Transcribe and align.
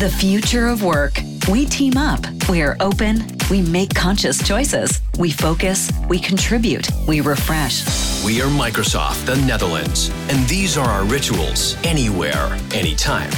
The 0.00 0.08
future 0.08 0.66
of 0.66 0.82
work. 0.82 1.20
We 1.46 1.66
team 1.66 1.98
up. 1.98 2.26
We 2.48 2.62
are 2.62 2.74
open. 2.80 3.20
We 3.50 3.60
make 3.60 3.94
conscious 3.94 4.42
choices. 4.42 5.02
We 5.18 5.30
focus. 5.30 5.90
We 6.08 6.18
contribute. 6.18 6.88
We 7.06 7.20
refresh. 7.20 7.84
We 8.24 8.40
are 8.40 8.48
Microsoft, 8.48 9.26
the 9.26 9.36
Netherlands, 9.36 10.10
and 10.30 10.48
these 10.48 10.78
are 10.78 10.88
our 10.88 11.04
rituals 11.04 11.76
anywhere, 11.84 12.48
anytime. 12.72 13.30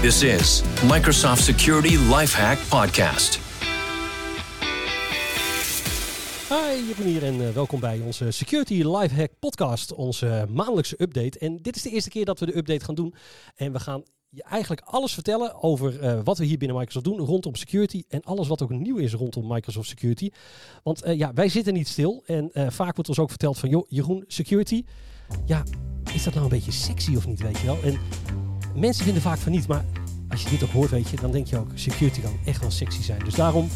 This 0.00 0.22
is 0.22 0.62
Microsoft 0.82 1.42
Security 1.42 1.98
Lifehack 1.98 2.58
Podcast. 2.70 3.38
Hi, 6.48 6.86
Jeroen 6.86 7.06
hier 7.06 7.24
en 7.24 7.40
uh, 7.40 7.48
welkom 7.48 7.80
bij 7.80 8.00
onze 8.04 8.30
Security 8.30 8.82
Lifehack 8.82 9.30
podcast, 9.38 9.92
onze 9.92 10.46
maandelijkse 10.50 11.02
update. 11.02 11.38
En 11.38 11.58
dit 11.62 11.76
is 11.76 11.82
de 11.82 11.90
eerste 11.90 12.10
keer 12.10 12.24
dat 12.24 12.40
we 12.40 12.46
de 12.46 12.56
update 12.56 12.84
gaan 12.84 12.94
doen. 12.94 13.14
En 13.56 13.72
we 13.72 13.80
gaan 13.80 14.02
je 14.30 14.42
eigenlijk 14.42 14.80
alles 14.84 15.14
vertellen 15.14 15.62
over 15.62 16.02
uh, 16.02 16.20
wat 16.24 16.38
we 16.38 16.44
hier 16.44 16.58
binnen 16.58 16.76
Microsoft 16.76 17.04
doen 17.04 17.18
rondom 17.18 17.54
security 17.54 18.04
en 18.08 18.22
alles 18.22 18.48
wat 18.48 18.62
ook 18.62 18.70
nieuw 18.70 18.96
is 18.96 19.12
rondom 19.12 19.46
Microsoft 19.46 19.88
Security. 19.88 20.30
Want 20.82 21.06
uh, 21.06 21.18
ja, 21.18 21.32
wij 21.32 21.48
zitten 21.48 21.72
niet 21.72 21.88
stil 21.88 22.22
en 22.26 22.50
vaak 22.52 22.94
wordt 22.94 23.08
ons 23.08 23.18
ook 23.18 23.28
verteld 23.28 23.58
van, 23.58 23.68
joh, 23.68 23.86
Jeroen, 23.88 24.24
security, 24.26 24.84
ja, 25.46 25.62
is 26.14 26.24
dat 26.24 26.32
nou 26.32 26.44
een 26.44 26.52
beetje 26.52 26.72
sexy 26.72 27.16
of 27.16 27.26
niet, 27.26 27.42
weet 27.42 27.58
je 27.58 27.66
wel? 27.66 27.78
En 27.82 27.98
mensen 28.74 29.04
vinden 29.04 29.22
vaak 29.22 29.38
van 29.38 29.52
niet, 29.52 29.66
maar 29.66 29.84
als 30.28 30.42
je 30.42 30.50
dit 30.50 30.62
ook 30.62 30.70
hoort, 30.70 30.90
weet 30.90 31.08
je, 31.08 31.16
dan 31.16 31.30
denk 31.32 31.46
je 31.46 31.58
ook, 31.58 31.70
security 31.74 32.20
kan 32.20 32.38
echt 32.44 32.60
wel 32.60 32.70
sexy 32.70 33.02
zijn. 33.02 33.24
Dus 33.24 33.34
daarom 33.34 33.68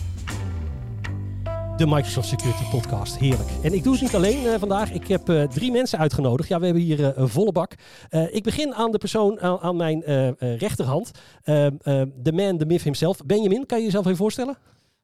de 1.82 1.88
Microsoft 1.88 2.28
Security 2.28 2.64
Podcast. 2.70 3.16
Heerlijk. 3.16 3.48
En 3.62 3.72
ik 3.72 3.82
doe 3.82 3.92
het 3.92 4.02
niet 4.02 4.14
alleen 4.14 4.44
uh, 4.44 4.54
vandaag. 4.58 4.92
Ik 4.92 5.08
heb 5.08 5.28
uh, 5.28 5.42
drie 5.42 5.72
mensen 5.72 5.98
uitgenodigd. 5.98 6.48
Ja, 6.48 6.58
we 6.58 6.64
hebben 6.64 6.82
hier 6.82 7.00
uh, 7.00 7.08
een 7.14 7.28
volle 7.28 7.52
bak. 7.52 7.72
ik 8.30 8.42
begin 8.42 8.74
aan 8.74 8.90
de 8.90 8.98
persoon 8.98 9.40
aan, 9.40 9.76
mijn 9.76 10.02
rechterhand. 10.38 11.10
De 11.44 12.32
man, 12.32 12.58
de 12.58 12.66
myth 12.66 12.82
himself. 12.82 13.18
Benjamin, 13.24 13.66
kan 13.66 13.78
je 13.78 13.84
jezelf 13.84 14.04
even 14.04 14.16
voorstellen? 14.16 14.56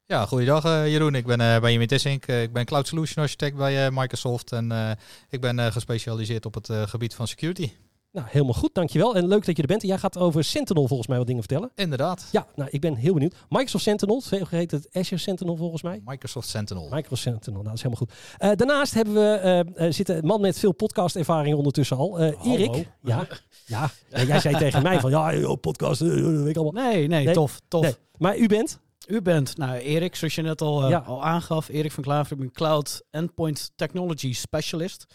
Ja, 0.07 0.27
goeiedag 0.27 0.63
Jeroen. 0.63 1.15
Ik 1.15 1.27
ben 1.27 1.61
Benjamin 1.61 1.87
Tissink. 1.87 2.27
ik 2.27 2.53
ben 2.53 2.65
Cloud 2.65 2.87
Solution 2.87 3.23
Architect 3.23 3.57
bij 3.57 3.91
Microsoft. 3.91 4.53
En 4.53 4.97
ik 5.29 5.41
ben 5.41 5.73
gespecialiseerd 5.73 6.47
op 6.47 6.55
het 6.55 6.71
gebied 6.71 7.15
van 7.15 7.29
security. 7.29 7.71
Nou, 8.13 8.27
helemaal 8.31 8.55
goed, 8.55 8.75
dankjewel. 8.75 9.17
En 9.17 9.29
leuk 9.29 9.47
dat 9.47 9.57
je 9.57 9.63
er 9.63 9.69
bent. 9.69 9.83
Jij 9.83 9.99
gaat 9.99 10.19
over 10.19 10.45
Sentinel 10.45 10.87
volgens 10.87 11.09
mij 11.09 11.19
wat 11.19 11.27
dingen 11.27 11.43
vertellen. 11.43 11.71
Inderdaad. 11.75 12.29
Ja, 12.33 12.47
nou, 12.55 12.71
ik 12.73 12.81
ben 12.81 12.95
heel 12.95 13.13
benieuwd. 13.13 13.35
Microsoft 13.49 13.85
Sentinel, 13.85 14.23
heet 14.49 14.71
het 14.71 14.89
Azure 14.93 15.21
Sentinel 15.21 15.57
volgens 15.57 15.83
mij. 15.83 16.01
Microsoft 16.05 16.49
Sentinel. 16.49 16.89
Microsoft 16.91 17.23
Sentinel, 17.23 17.63
nou, 17.63 17.65
dat 17.65 17.75
is 17.75 17.83
helemaal 17.83 18.07
goed. 18.07 18.13
Uh, 18.39 18.57
daarnaast 18.57 18.95
hebben 18.95 19.15
we, 19.15 19.65
uh, 19.77 19.93
zit 19.93 20.09
een 20.09 20.27
man 20.27 20.41
met 20.41 20.59
veel 20.59 20.73
podcast-ervaring 20.73 21.57
ondertussen 21.57 21.97
al. 21.97 22.21
Uh, 22.21 22.45
Erik. 22.45 22.75
Ja, 23.03 23.27
ja. 23.67 23.91
ja, 24.09 24.23
jij 24.23 24.41
zei 24.41 24.57
tegen 24.57 24.83
mij 24.83 25.01
van, 25.01 25.11
ja, 25.11 25.35
joh, 25.35 25.61
podcast, 25.61 26.01
weet 26.01 26.47
ik 26.47 26.57
allemaal. 26.57 26.85
Nee, 26.85 27.07
nee, 27.07 27.25
nee, 27.25 27.35
tof, 27.35 27.61
tof. 27.69 27.83
Nee. 27.83 27.95
Maar 28.19 28.37
u 28.37 28.47
bent? 28.47 28.79
U 29.07 29.23
bent, 29.23 29.57
nou 29.57 29.79
Erik, 29.79 30.17
zoals 30.17 30.35
je 30.35 30.43
net 30.43 30.61
al, 30.61 30.89
ja. 30.89 30.99
al 30.99 31.25
aangaf, 31.25 31.69
Erik 31.69 31.93
van 31.93 32.03
Klaver, 32.03 32.33
ik 32.33 32.39
ben 32.39 32.53
Cloud 32.53 33.03
Endpoint 33.11 33.71
Technology 33.77 34.33
Specialist. 34.33 35.07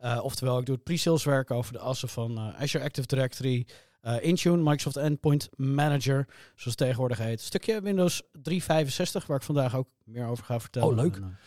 Uh, 0.00 0.18
oftewel, 0.22 0.58
ik 0.58 0.66
doe 0.66 0.74
het 0.74 0.84
pre-sales 0.84 1.24
werk 1.24 1.50
over 1.50 1.72
de 1.72 1.78
assen 1.78 2.08
van 2.08 2.38
uh, 2.38 2.60
Azure 2.60 2.84
Active 2.84 3.06
Directory, 3.06 3.66
uh, 4.02 4.24
Intune, 4.24 4.56
Microsoft 4.56 4.96
Endpoint 4.96 5.48
Manager, 5.56 6.26
zoals 6.28 6.64
het 6.64 6.76
tegenwoordig 6.76 7.18
heet. 7.18 7.40
Stukje 7.40 7.80
Windows 7.80 8.22
365, 8.32 9.26
waar 9.26 9.36
ik 9.36 9.42
vandaag 9.42 9.76
ook 9.76 9.88
meer 10.04 10.26
over 10.26 10.44
ga 10.44 10.60
vertellen. 10.60 10.88
Oh, 10.88 10.94
leuk. 10.94 11.16
En, 11.16 11.38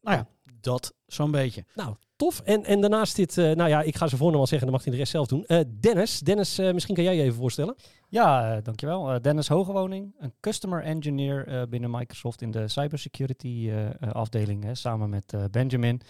nou 0.00 0.16
ja, 0.16 0.28
dat 0.62 0.94
zo'n 1.06 1.30
beetje. 1.30 1.64
Nou, 1.74 1.94
tof. 2.16 2.40
En, 2.40 2.64
en 2.64 2.80
daarnaast 2.80 3.16
dit, 3.16 3.36
nou 3.36 3.68
ja, 3.68 3.82
ik 3.82 3.96
ga 3.96 4.06
ze 4.06 4.16
voornaam 4.16 4.40
al 4.40 4.46
zeggen, 4.46 4.66
dan 4.66 4.76
mag 4.76 4.84
hij 4.84 4.92
de 4.92 4.98
rest 4.98 5.12
zelf 5.12 5.26
doen. 5.26 5.46
Dennis, 5.80 6.18
Dennis, 6.18 6.58
misschien 6.58 6.94
kan 6.94 7.04
jij 7.04 7.16
je 7.16 7.22
even 7.22 7.36
voorstellen. 7.36 7.76
Ja, 8.12 8.56
uh, 8.56 8.62
dankjewel. 8.62 9.14
Uh, 9.14 9.20
Dennis 9.20 9.48
Hogewoning, 9.48 10.14
een 10.18 10.32
customer 10.40 10.82
engineer 10.82 11.48
uh, 11.48 11.62
binnen 11.68 11.90
Microsoft 11.90 12.42
in 12.42 12.50
de 12.50 12.68
cybersecurity 12.68 13.72
afdeling, 14.12 14.64
hè, 14.64 14.74
samen 14.74 15.10
met 15.10 15.34
Benjamin. 15.50 16.00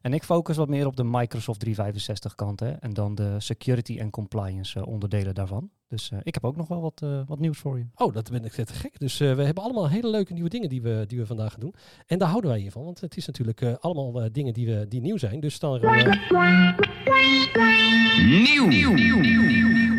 En 0.00 0.12
ik 0.12 0.24
focus 0.24 0.56
wat 0.56 0.68
meer 0.68 0.86
op 0.86 0.96
de 0.96 1.04
Microsoft 1.04 1.60
365 1.60 2.34
kant 2.34 2.60
hè, 2.60 2.70
en 2.70 2.92
dan 2.92 3.14
de 3.14 3.34
security 3.38 3.98
en 3.98 4.10
compliance 4.10 4.86
onderdelen 4.86 5.34
daarvan. 5.34 5.70
Dus 5.92 6.10
ik 6.22 6.34
heb 6.34 6.44
ook 6.44 6.56
nog 6.56 6.68
wel 6.68 6.80
wat, 6.80 7.02
wat 7.26 7.38
nieuws 7.38 7.58
voor 7.58 7.78
je. 7.78 7.84
Oh, 7.94 8.14
dat 8.14 8.30
ben 8.30 8.44
ik 8.44 8.52
te 8.52 8.66
gek. 8.66 8.98
Dus 8.98 9.18
we 9.18 9.24
hebben 9.24 9.62
allemaal 9.62 9.88
hele 9.88 10.08
leuke 10.08 10.32
nieuwe 10.32 10.48
dingen 10.48 10.68
die 10.68 10.82
we, 10.82 11.04
die 11.06 11.18
we 11.18 11.26
vandaag 11.26 11.50
gaan 11.50 11.60
doen. 11.60 11.74
En 12.06 12.18
daar 12.18 12.28
houden 12.28 12.50
wij 12.50 12.60
hiervan, 12.60 12.84
want 12.84 13.00
het 13.00 13.16
is 13.16 13.26
natuurlijk 13.26 13.62
allemaal 13.80 14.32
dingen 14.32 14.52
die, 14.52 14.66
we, 14.66 14.86
die 14.88 15.00
nieuw 15.00 15.16
zijn. 15.16 15.40
Dus 15.40 15.58
dan... 15.58 15.80
Nieuw! 18.26 18.68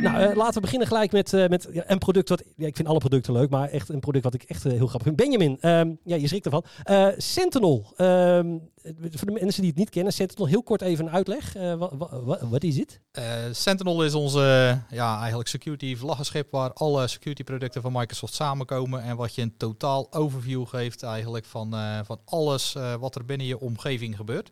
Nou, 0.02 0.36
laten 0.36 0.54
we 0.54 0.62
beginnen 0.62 0.88
gelijk 0.88 1.12
met 1.12 1.32
met 1.32 1.70
ja, 1.72 1.84
een 1.88 1.98
product 1.98 2.30
wat... 2.30 2.44
Ja, 2.56 2.68
ik 2.68 2.76
vind 2.76 2.88
alle 2.88 3.00
producten 3.00 3.34
leuk, 3.34 3.50
maar 3.50 3.70
echt 3.70 3.90
een 3.90 4.00
product 4.00 4.24
wat 4.24 4.34
ik 4.34 4.44
echt 4.44 4.66
uh, 4.66 4.72
heel 4.72 4.88
grappig 4.88 5.04
vind. 5.04 5.16
Benjamin, 5.16 5.58
um, 5.62 6.00
ja, 6.04 6.16
je 6.16 6.28
schrikt 6.28 6.46
ervan. 6.46 6.64
Uh, 6.90 7.08
Sentinel. 7.18 7.94
Um, 7.98 8.70
voor 9.12 9.28
de 9.28 9.40
mensen 9.42 9.62
die 9.62 9.70
het 9.70 9.80
niet 9.80 9.90
kennen, 9.90 10.14
Sentinel, 10.14 10.48
heel 10.48 10.64
kort 10.64 10.82
even 10.82 11.06
een 11.06 11.12
uitleg. 11.12 11.56
Uh, 11.58 11.74
wat 12.42 12.64
is 12.64 12.78
het? 12.78 13.00
Sentinel 13.52 14.04
is 14.04 14.14
onze 14.14 14.82
ja, 14.90 15.20
eigenlijk 15.20 15.50
security 15.50 15.96
vlaggenschip 15.96 16.52
waar 16.52 16.74
alle 16.74 17.08
security 17.08 17.44
producten 17.44 17.82
van 17.82 17.92
Microsoft 17.92 18.34
samenkomen 18.34 19.04
en 19.04 19.16
wat 19.16 19.36
je 19.36 19.42
een 19.42 19.58
totaal 19.58 20.14
overview 20.14 20.68
geeft 20.68 21.04
eigenlijk 21.04 21.46
van, 21.46 21.76
van 22.06 22.20
alles 22.26 22.76
wat 23.00 23.16
er 23.16 23.26
binnen 23.26 23.48
je 23.48 23.60
omgeving 23.60 24.16
gebeurt. 24.16 24.50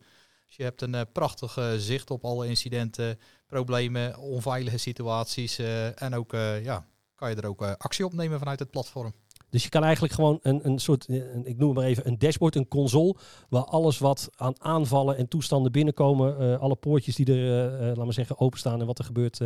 Dus 0.48 0.56
je 0.56 0.64
hebt 0.64 0.82
een 0.82 1.12
prachtig 1.12 1.58
zicht 1.78 2.12
op 2.12 2.26
alle 2.26 2.48
incidenten, 2.48 3.20
problemen, 3.48 4.18
onveilige 4.18 4.78
situaties. 4.78 5.60
En 5.96 6.16
ook 6.16 6.32
ja, 6.64 6.86
kan 7.16 7.30
je 7.30 7.36
er 7.36 7.48
ook 7.48 7.62
actie 7.62 8.06
op 8.06 8.14
nemen 8.14 8.40
vanuit 8.40 8.60
het 8.60 8.72
platform. 8.72 9.14
Dus 9.52 9.64
je 9.64 9.70
kan 9.70 9.84
eigenlijk 9.84 10.14
gewoon 10.14 10.40
een, 10.42 10.60
een 10.64 10.80
soort, 10.80 11.06
een, 11.08 11.46
ik 11.46 11.58
noem 11.58 11.70
het 11.70 11.78
maar 11.78 11.88
even, 11.88 12.08
een 12.08 12.20
dashboard, 12.20 12.56
een 12.56 12.68
console, 12.68 13.16
waar 13.50 13.64
alles 13.64 13.98
wat 13.98 14.30
aan 14.36 14.54
aanvallen 14.58 15.18
en 15.18 15.28
toestanden 15.28 15.72
binnenkomen, 15.72 16.60
alle 16.60 16.76
poortjes 16.76 17.16
die 17.16 17.26
er, 17.26 17.72
laten 17.86 18.06
we 18.06 18.12
zeggen, 18.12 18.40
openstaan 18.40 18.80
en 18.80 18.86
wat 18.86 19.00
er 19.00 19.06
gebeurt. 19.06 19.38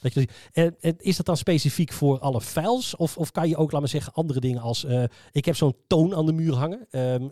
dat 0.00 0.14
je 0.14 0.28
en, 0.52 0.76
is 0.98 1.16
dat 1.16 1.26
dan 1.26 1.36
specifiek 1.36 1.92
voor 1.92 2.18
alle 2.18 2.40
files? 2.40 2.96
Of, 2.96 3.16
of 3.16 3.32
kan 3.32 3.48
je 3.48 3.56
ook, 3.56 3.72
laten 3.72 3.86
we 3.86 3.92
zeggen, 3.92 4.12
andere 4.12 4.40
dingen 4.40 4.60
als, 4.60 4.86
ik 5.32 5.44
heb 5.44 5.56
zo'n 5.56 5.76
toon 5.86 6.14
aan 6.14 6.26
de 6.26 6.32
muur 6.32 6.54
hangen. 6.54 6.86
Ehm, 6.90 7.28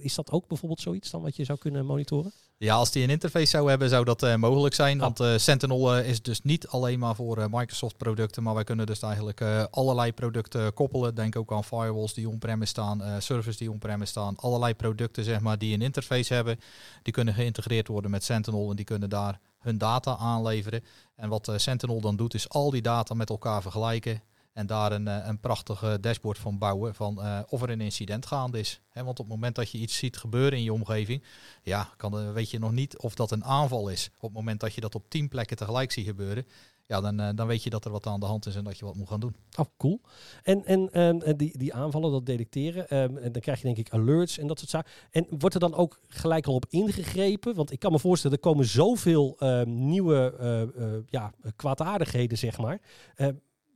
is 0.00 0.14
dat 0.14 0.30
ook 0.30 0.48
bijvoorbeeld 0.48 0.80
zoiets 0.80 1.10
dan 1.10 1.22
wat 1.22 1.36
je 1.36 1.44
zou 1.44 1.58
kunnen 1.58 1.86
monitoren? 1.86 2.32
Ja, 2.60 2.74
als 2.74 2.90
die 2.90 3.02
een 3.02 3.10
interface 3.10 3.46
zou 3.46 3.68
hebben, 3.68 3.88
zou 3.88 4.04
dat 4.04 4.22
uh, 4.22 4.34
mogelijk 4.34 4.74
zijn. 4.74 4.98
Want 4.98 5.20
uh, 5.20 5.36
Sentinel 5.36 5.98
uh, 5.98 6.08
is 6.08 6.22
dus 6.22 6.42
niet 6.42 6.68
alleen 6.68 6.98
maar 6.98 7.14
voor 7.14 7.48
Microsoft 7.50 7.96
producten, 7.96 8.42
maar 8.42 8.54
wij 8.54 8.64
kunnen 8.64 8.86
dus 8.86 9.02
eigenlijk 9.02 9.40
allerlei 9.70 10.12
producten 10.12 10.74
koppelen. 10.74 11.14
Denk 11.14 11.36
ook 11.36 11.52
aan 11.52 11.64
firewalls 11.64 12.14
die 12.14 12.28
on-premise 12.28 12.70
staan, 12.70 13.02
servers 13.18 13.56
die 13.56 13.70
on-premise 13.70 14.10
staan. 14.10 14.36
Allerlei 14.36 14.74
producten 14.74 15.24
zeg 15.24 15.40
maar, 15.40 15.58
die 15.58 15.74
een 15.74 15.82
interface 15.82 16.34
hebben, 16.34 16.60
die 17.02 17.12
kunnen 17.12 17.34
geïntegreerd 17.34 17.88
worden 17.88 18.10
met 18.10 18.24
Sentinel 18.24 18.70
en 18.70 18.76
die 18.76 18.84
kunnen 18.84 19.10
daar 19.10 19.40
hun 19.58 19.78
data 19.78 20.16
aanleveren. 20.16 20.84
En 21.16 21.28
wat 21.28 21.52
Sentinel 21.56 22.00
dan 22.00 22.16
doet, 22.16 22.34
is 22.34 22.48
al 22.48 22.70
die 22.70 22.82
data 22.82 23.14
met 23.14 23.30
elkaar 23.30 23.62
vergelijken 23.62 24.22
en 24.58 24.66
daar 24.66 24.92
een, 24.92 25.08
eh, 25.08 25.26
een 25.26 25.40
prachtige 25.40 25.98
dashboard 26.00 26.38
van 26.38 26.58
bouwen 26.58 26.94
van 26.94 27.18
uh, 27.18 27.40
of 27.48 27.62
er 27.62 27.70
een 27.70 27.80
incident 27.80 28.26
gaande 28.26 28.58
is. 28.58 28.80
He, 28.88 29.04
want 29.04 29.18
op 29.18 29.24
het 29.24 29.34
moment 29.34 29.54
dat 29.54 29.70
je 29.70 29.78
iets 29.78 29.96
ziet 29.96 30.16
gebeuren 30.16 30.58
in 30.58 30.64
je 30.64 30.72
omgeving, 30.72 31.24
ja, 31.62 31.88
kan, 31.96 32.32
weet 32.32 32.50
je 32.50 32.58
nog 32.58 32.72
niet 32.72 32.98
of 32.98 33.14
dat 33.14 33.30
een 33.30 33.44
aanval 33.44 33.88
is. 33.88 34.10
Op 34.16 34.22
het 34.22 34.32
moment 34.32 34.60
dat 34.60 34.74
je 34.74 34.80
dat 34.80 34.94
op 34.94 35.04
tien 35.08 35.28
plekken 35.28 35.56
tegelijk 35.56 35.92
ziet 35.92 36.06
gebeuren, 36.06 36.46
ja, 36.86 37.00
dan, 37.00 37.36
dan 37.36 37.46
weet 37.46 37.62
je 37.62 37.70
dat 37.70 37.84
er 37.84 37.90
wat 37.90 38.06
aan 38.06 38.20
de 38.20 38.26
hand 38.26 38.46
is 38.46 38.56
en 38.56 38.64
dat 38.64 38.78
je 38.78 38.84
wat 38.84 38.94
moet 38.94 39.08
gaan 39.08 39.20
doen. 39.20 39.36
Oh, 39.56 39.66
cool. 39.76 40.00
En, 40.42 40.64
en 40.64 41.00
um, 41.00 41.36
die, 41.36 41.58
die 41.58 41.74
aanvallen, 41.74 42.10
dat 42.10 42.26
detecteren, 42.26 42.96
um, 42.96 43.16
en 43.16 43.32
dan 43.32 43.42
krijg 43.42 43.58
je 43.58 43.64
denk 43.64 43.76
ik 43.76 43.90
alerts 43.90 44.38
en 44.38 44.46
dat 44.46 44.58
soort 44.58 44.70
zaken. 44.70 44.90
En 45.10 45.26
wordt 45.38 45.54
er 45.54 45.60
dan 45.60 45.74
ook 45.74 46.00
gelijk 46.08 46.46
al 46.46 46.54
op 46.54 46.66
ingegrepen? 46.68 47.54
Want 47.54 47.72
ik 47.72 47.78
kan 47.78 47.92
me 47.92 47.98
voorstellen, 47.98 48.36
er 48.36 48.42
komen 48.42 48.64
zoveel 48.64 49.36
um, 49.38 49.88
nieuwe 49.88 51.04
ja, 51.08 51.32
kwaadaardigheden, 51.56 52.38
zeg 52.38 52.58
maar 52.58 52.80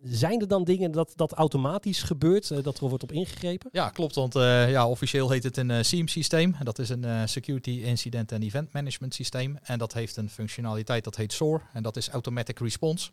zijn 0.03 0.41
er 0.41 0.49
dan 0.49 0.65
dingen 0.65 0.93
dat, 0.93 1.13
dat 1.17 1.33
automatisch 1.33 2.03
gebeurt, 2.03 2.51
uh, 2.51 2.63
dat 2.63 2.81
er 2.81 2.89
wordt 2.89 3.03
op 3.03 3.13
ingegrepen? 3.13 3.71
Ja, 3.73 3.89
klopt. 3.89 4.15
Want 4.15 4.37
uh, 4.37 4.71
ja, 4.71 4.89
officieel 4.89 5.31
heet 5.31 5.45
het 5.45 5.57
een 5.57 5.71
uh, 5.71 5.79
SIEM-systeem. 5.81 6.57
Dat 6.63 6.79
is 6.79 6.89
een 6.89 7.29
Security 7.29 7.71
Incident 7.71 8.33
and 8.33 8.43
Event 8.43 8.73
Management 8.73 9.15
systeem. 9.15 9.59
En 9.63 9.79
dat 9.79 9.93
heeft 9.93 10.17
een 10.17 10.31
functionaliteit 10.31 11.05
dat 11.05 11.17
heet 11.17 11.33
SOAR. 11.33 11.63
En 11.73 11.83
dat 11.83 11.97
is 11.97 12.09
Automatic 12.09 12.59
Response. 12.59 13.11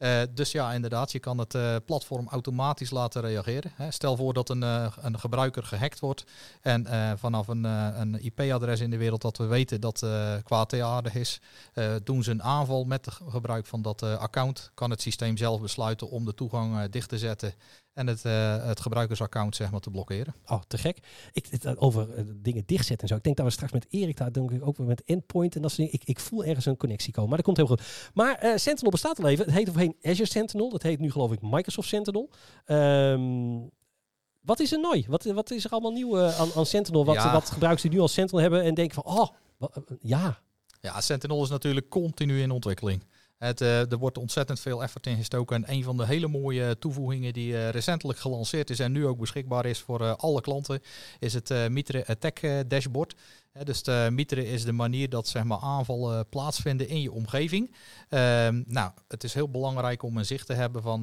Uh, 0.00 0.20
dus 0.30 0.52
ja, 0.52 0.72
inderdaad, 0.72 1.12
je 1.12 1.18
kan 1.18 1.38
het 1.38 1.54
uh, 1.54 1.76
platform 1.84 2.28
automatisch 2.28 2.90
laten 2.90 3.22
reageren. 3.22 3.72
Hè. 3.74 3.90
Stel 3.90 4.16
voor 4.16 4.32
dat 4.32 4.48
een, 4.48 4.62
uh, 4.62 4.86
een 5.00 5.18
gebruiker 5.18 5.62
gehackt 5.62 6.00
wordt 6.00 6.24
en 6.60 6.86
vanaf 7.18 7.48
een, 7.48 7.64
een 7.64 8.24
IP-adres 8.24 8.80
in 8.80 8.90
de 8.90 8.96
wereld 8.96 9.22
dat 9.22 9.36
we 9.36 9.46
weten 9.46 9.80
dat 9.80 10.06
kwaadaardig 10.44 11.14
is, 11.14 11.40
doen 12.04 12.22
ze 12.22 12.30
een 12.30 12.42
aanval 12.42 12.84
met 12.84 13.08
gebruik 13.28 13.66
van 13.66 13.82
dat 13.82 14.02
account. 14.02 14.70
Kan 14.74 14.90
het 14.90 15.00
systeem 15.00 15.36
zelf 15.36 15.60
besluiten 15.60 16.10
om 16.10 16.24
de 16.24 16.34
toegang 16.34 16.90
dicht 16.90 17.08
te 17.08 17.18
zetten 17.18 17.54
en 18.00 18.06
het, 18.06 18.24
uh, 18.24 18.66
het 18.66 18.80
gebruikersaccount 18.80 19.56
zeg 19.56 19.70
maar, 19.70 19.80
te 19.80 19.90
blokkeren. 19.90 20.34
Oh, 20.46 20.60
te 20.66 20.78
gek. 20.78 20.98
Ik, 21.32 21.48
over 21.74 22.08
uh, 22.18 22.24
dingen 22.36 22.62
dichtzetten 22.66 23.00
en 23.00 23.08
zo. 23.08 23.14
Ik 23.14 23.22
denk 23.22 23.36
dat 23.36 23.46
we 23.46 23.52
straks 23.52 23.72
met 23.72 23.86
Erik 23.90 24.16
daar 24.16 24.32
denk 24.32 24.50
ik 24.50 24.66
ook 24.66 24.76
weer 24.76 24.86
met 24.86 25.02
Endpoint 25.04 25.56
en 25.56 25.62
dat 25.62 25.70
soort 25.70 25.82
dingen. 25.88 26.02
Ik, 26.02 26.08
ik 26.08 26.20
voel 26.20 26.44
ergens 26.44 26.66
een 26.66 26.76
connectie 26.76 27.12
komen, 27.12 27.28
maar 27.28 27.38
dat 27.38 27.46
komt 27.46 27.56
heel 27.56 27.66
goed. 27.66 28.10
Maar 28.14 28.44
uh, 28.44 28.56
Sentinel 28.56 28.90
bestaat 28.90 29.18
al 29.18 29.28
even. 29.28 29.44
Het 29.44 29.54
heet 29.54 29.68
voorheen 29.68 29.96
Azure 30.02 30.28
Sentinel. 30.28 30.70
Dat 30.70 30.82
heet 30.82 30.98
nu 30.98 31.10
geloof 31.10 31.32
ik 31.32 31.42
Microsoft 31.42 31.88
Sentinel. 31.88 32.30
Um, 32.66 33.70
wat 34.40 34.60
is 34.60 34.72
er 34.72 34.78
nieuw? 34.78 35.04
Wat, 35.06 35.24
wat 35.24 35.50
is 35.50 35.64
er 35.64 35.70
allemaal 35.70 35.92
nieuw 35.92 36.20
aan, 36.20 36.48
aan 36.54 36.66
Sentinel? 36.66 37.04
Wat, 37.04 37.14
ja. 37.14 37.32
wat 37.32 37.50
gebruikers 37.50 37.82
die 37.82 37.90
nu 37.90 38.00
al 38.00 38.08
Sentinel 38.08 38.42
hebben 38.42 38.62
en 38.62 38.74
denken 38.74 38.94
van, 38.94 39.04
oh, 39.04 39.28
ja. 40.00 40.40
Ja, 40.80 41.00
Sentinel 41.00 41.42
is 41.42 41.48
natuurlijk 41.48 41.88
continu 41.88 42.40
in 42.42 42.50
ontwikkeling. 42.50 43.02
Het, 43.40 43.60
uh, 43.60 43.92
er 43.92 43.98
wordt 43.98 44.18
ontzettend 44.18 44.60
veel 44.60 44.82
effort 44.82 45.06
in 45.06 45.16
gestoken. 45.16 45.56
En 45.56 45.72
een 45.74 45.84
van 45.84 45.96
de 45.96 46.06
hele 46.06 46.28
mooie 46.28 46.78
toevoegingen 46.78 47.32
die 47.32 47.52
uh, 47.52 47.68
recentelijk 47.68 48.18
gelanceerd 48.18 48.70
is 48.70 48.78
en 48.80 48.92
nu 48.92 49.06
ook 49.06 49.18
beschikbaar 49.18 49.66
is 49.66 49.78
voor 49.78 50.00
uh, 50.00 50.14
alle 50.16 50.40
klanten, 50.40 50.80
is 51.18 51.34
het 51.34 51.68
Mitre 51.68 52.06
Attack 52.06 52.40
Dashboard. 52.68 53.14
dus 53.64 53.82
de 53.82 54.08
Mitre 54.12 54.46
is 54.46 54.64
de 54.64 54.72
manier 54.72 55.08
dat 55.08 55.28
zeg 55.28 55.44
maar, 55.44 55.58
aanvallen 55.58 56.28
plaatsvinden 56.28 56.88
in 56.88 57.00
je 57.00 57.12
omgeving. 57.12 57.74
Ehm, 58.08 58.62
nou, 58.66 58.90
het 59.08 59.24
is 59.24 59.34
heel 59.34 59.50
belangrijk 59.50 60.02
om 60.02 60.16
een 60.16 60.26
zicht 60.26 60.46
te 60.46 60.54
hebben 60.54 60.82
van 60.82 61.00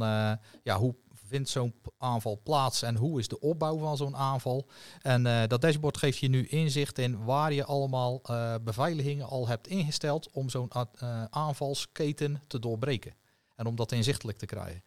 ja, 0.64 0.78
hoe 0.78 0.96
vindt 1.28 1.50
zo'n 1.50 1.74
aanval 1.98 2.40
plaats 2.44 2.82
en 2.82 2.96
hoe 2.96 3.20
is 3.20 3.28
de 3.28 3.40
opbouw 3.40 3.78
van 3.78 3.98
zo'n 3.98 4.16
aanval. 4.16 4.68
En 5.02 5.26
uh, 5.26 5.44
dat 5.48 5.62
dashboard 5.62 5.98
geeft 5.98 6.18
je 6.18 6.28
nu 6.28 6.48
inzicht 6.48 6.98
in 6.98 7.24
waar 7.24 7.54
je 7.54 7.66
allemaal 7.66 8.22
uh, 8.30 8.56
beveiligingen 8.62 9.28
al 9.28 9.48
hebt 9.48 9.68
ingesteld 9.68 10.32
om 10.32 10.50
zo'n 10.50 10.72
uh, 10.76 11.24
aanvalsketen 11.30 12.42
te 12.48 12.60
doorbreken. 12.60 13.14
En 13.56 13.66
om 13.66 13.76
dat 13.76 13.92
inzichtelijk 13.92 14.38
te 14.38 14.46
krijgen. 14.46 14.84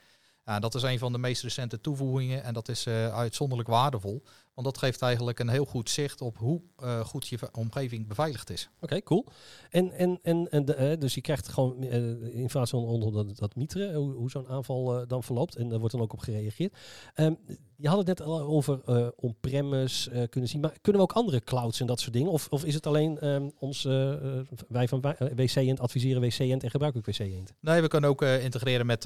Dat 0.59 0.75
is 0.75 0.83
een 0.83 0.99
van 0.99 1.13
de 1.13 1.19
meest 1.19 1.43
recente 1.43 1.81
toevoegingen 1.81 2.43
en 2.43 2.55
dat 2.55 2.69
is 2.69 2.87
uitzonderlijk 2.87 3.69
waardevol. 3.69 4.23
Want 4.55 4.67
dat 4.67 4.79
geeft 4.79 5.03
eigenlijk 5.03 5.39
een 5.39 5.49
heel 5.49 5.65
goed 5.65 5.91
zicht 5.91 6.21
op 6.21 6.39
hoe 6.39 6.61
uh, 6.83 7.01
goed 7.01 7.29
je 7.29 7.39
omgeving 7.53 8.07
beveiligd 8.07 8.51
is. 8.51 8.71
Oké, 8.81 9.03
cool. 9.03 9.27
En, 9.71 9.93
en, 9.93 10.19
en, 10.23 10.51
en 10.51 10.65
de, 10.65 10.97
dus 10.99 11.15
je 11.15 11.21
krijgt 11.21 11.49
gewoon 11.49 11.85
uh, 11.85 12.35
informatie 12.35 12.77
onder 12.79 13.13
dat, 13.13 13.39
dat 13.39 13.57
mitre, 13.57 13.95
hoe, 13.95 14.13
hoe 14.13 14.31
zo'n 14.31 14.49
aanval 14.49 15.07
dan 15.07 15.23
verloopt. 15.23 15.57
En 15.57 15.69
daar 15.69 15.79
wordt 15.79 15.95
dan 15.95 16.03
ook 16.03 16.13
op 16.13 16.19
gereageerd. 16.19 16.77
Um, 17.15 17.39
je 17.77 17.89
had 17.89 17.99
het 17.99 18.07
net 18.07 18.23
al 18.23 18.41
over 18.41 18.81
on-premise 19.17 20.29
kunnen 20.31 20.51
zien. 20.51 20.61
Maar 20.61 20.75
kunnen 20.81 21.03
we 21.03 21.09
ook 21.09 21.17
andere 21.17 21.41
clouds 21.41 21.81
en 21.81 21.87
dat 21.87 22.01
soort 22.01 22.13
dingen? 22.13 22.31
Of, 22.31 22.47
of 22.49 22.65
is 22.65 22.75
het 22.75 22.87
alleen 22.87 23.29
um, 23.29 23.53
ons, 23.59 23.83
wij 24.69 24.89
van 24.89 25.01
WC 25.35 25.55
Ent 25.55 25.81
adviseren 25.81 26.21
WC 26.23 26.39
Ent 26.39 26.63
en 26.63 26.71
gebruiken 26.71 27.03
WC 27.05 27.19
Ent? 27.19 27.53
Nee, 27.61 27.81
we 27.81 27.89
kunnen 27.89 28.11
ook 28.11 28.23
integreren 28.23 28.87
met, 28.87 29.05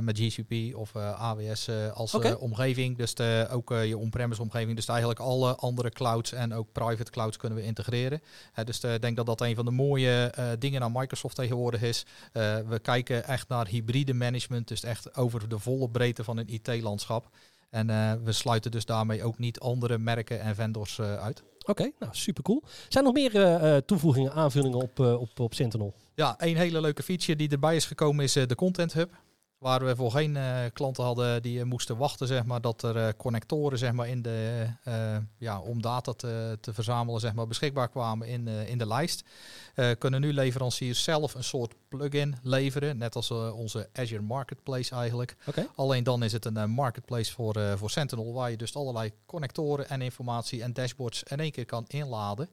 met 0.00 0.18
GCP 0.18 0.76
of 0.76 0.96
AWS 0.96 1.68
als 1.94 2.14
okay. 2.14 2.32
omgeving. 2.32 2.96
Dus 2.96 3.14
de, 3.14 3.48
ook 3.50 3.68
je 3.68 3.98
on-premise 3.98 4.42
omgeving. 4.42 4.76
Dus 4.80 4.88
eigenlijk 4.88 5.20
alle 5.20 5.54
andere 5.54 5.90
clouds 5.90 6.32
en 6.32 6.54
ook 6.54 6.72
private 6.72 7.10
clouds 7.10 7.36
kunnen 7.36 7.58
we 7.58 7.64
integreren. 7.64 8.22
dus 8.64 8.80
ik 8.80 9.02
denk 9.02 9.16
dat 9.16 9.26
dat 9.26 9.40
een 9.40 9.54
van 9.54 9.64
de 9.64 9.70
mooie 9.70 10.32
dingen 10.58 10.82
aan 10.82 10.92
Microsoft 10.92 11.36
tegenwoordig 11.36 11.82
is. 11.82 12.06
we 12.32 12.78
kijken 12.82 13.24
echt 13.24 13.48
naar 13.48 13.66
hybride 13.66 14.14
management. 14.14 14.68
Dus 14.68 14.82
echt 14.82 15.16
over 15.16 15.48
de 15.48 15.58
volle 15.58 15.88
breedte 15.90 16.24
van 16.24 16.36
een 16.36 16.48
IT-landschap. 16.48 17.30
En 17.70 17.88
uh, 17.88 18.12
we 18.24 18.32
sluiten 18.32 18.70
dus 18.70 18.84
daarmee 18.84 19.24
ook 19.24 19.38
niet 19.38 19.60
andere 19.60 19.98
merken 19.98 20.40
en 20.40 20.54
vendors 20.54 20.98
uh, 20.98 21.14
uit. 21.14 21.42
Oké, 21.58 21.70
okay, 21.70 21.92
nou 21.98 22.14
super 22.14 22.42
cool. 22.42 22.62
Zijn 22.88 23.06
er 23.06 23.12
nog 23.12 23.32
meer 23.32 23.62
uh, 23.62 23.76
toevoegingen, 23.76 24.32
aanvullingen 24.32 24.78
op, 24.78 24.98
op, 24.98 25.40
op 25.40 25.54
Sentinel? 25.54 25.94
Ja, 26.14 26.34
een 26.38 26.56
hele 26.56 26.80
leuke 26.80 27.02
feature 27.02 27.36
die 27.36 27.48
erbij 27.48 27.76
is 27.76 27.84
gekomen 27.84 28.24
is 28.24 28.32
de 28.32 28.54
Content 28.54 28.92
Hub. 28.92 29.10
Waar 29.60 29.84
we 29.84 29.96
voor 29.96 30.10
geen 30.10 30.34
uh, 30.34 30.58
klanten 30.72 31.04
hadden 31.04 31.42
die 31.42 31.58
uh, 31.58 31.64
moesten 31.64 31.96
wachten, 31.96 32.26
zeg 32.26 32.44
maar, 32.44 32.60
dat 32.60 32.82
er 32.82 32.96
uh, 32.96 33.08
connectoren 33.16 33.78
zeg 33.78 33.92
maar, 33.92 34.08
in 34.08 34.22
de, 34.22 34.66
ja, 35.38 35.60
om 35.60 35.82
data 35.82 36.12
te, 36.12 36.58
te, 36.60 36.74
verzamelen 36.74 37.20
zeg 37.20 37.34
maar, 37.34 37.46
beschikbaar 37.46 37.88
kwamen 37.88 38.26
in, 38.26 38.48
in 38.48 38.78
de 38.78 38.86
lijst. 38.86 39.24
kunnen 39.98 40.20
nu 40.20 40.32
leveranciers 40.32 41.02
zelf 41.02 41.34
een 41.34 41.44
soort 41.44 41.74
plugin 41.88 42.36
leveren, 42.42 42.98
net 42.98 43.16
als 43.16 43.30
onze 43.30 43.88
Azure 43.92 44.22
Marketplace 44.22 44.94
eigenlijk. 44.94 45.36
Okay. 45.46 45.68
Alleen 45.74 46.04
dan 46.04 46.22
is 46.22 46.32
het 46.32 46.44
een 46.44 46.70
marketplace 46.70 47.32
voor, 47.32 47.60
voor 47.76 47.90
Sentinel, 47.90 48.32
waar 48.32 48.50
je 48.50 48.56
dus 48.56 48.76
allerlei 48.76 49.12
connectoren 49.26 49.88
en 49.88 50.02
informatie 50.02 50.62
en 50.62 50.72
dashboards 50.72 51.22
in 51.22 51.40
één 51.40 51.52
keer 51.52 51.66
kan 51.66 51.84
inladen. 51.88 52.48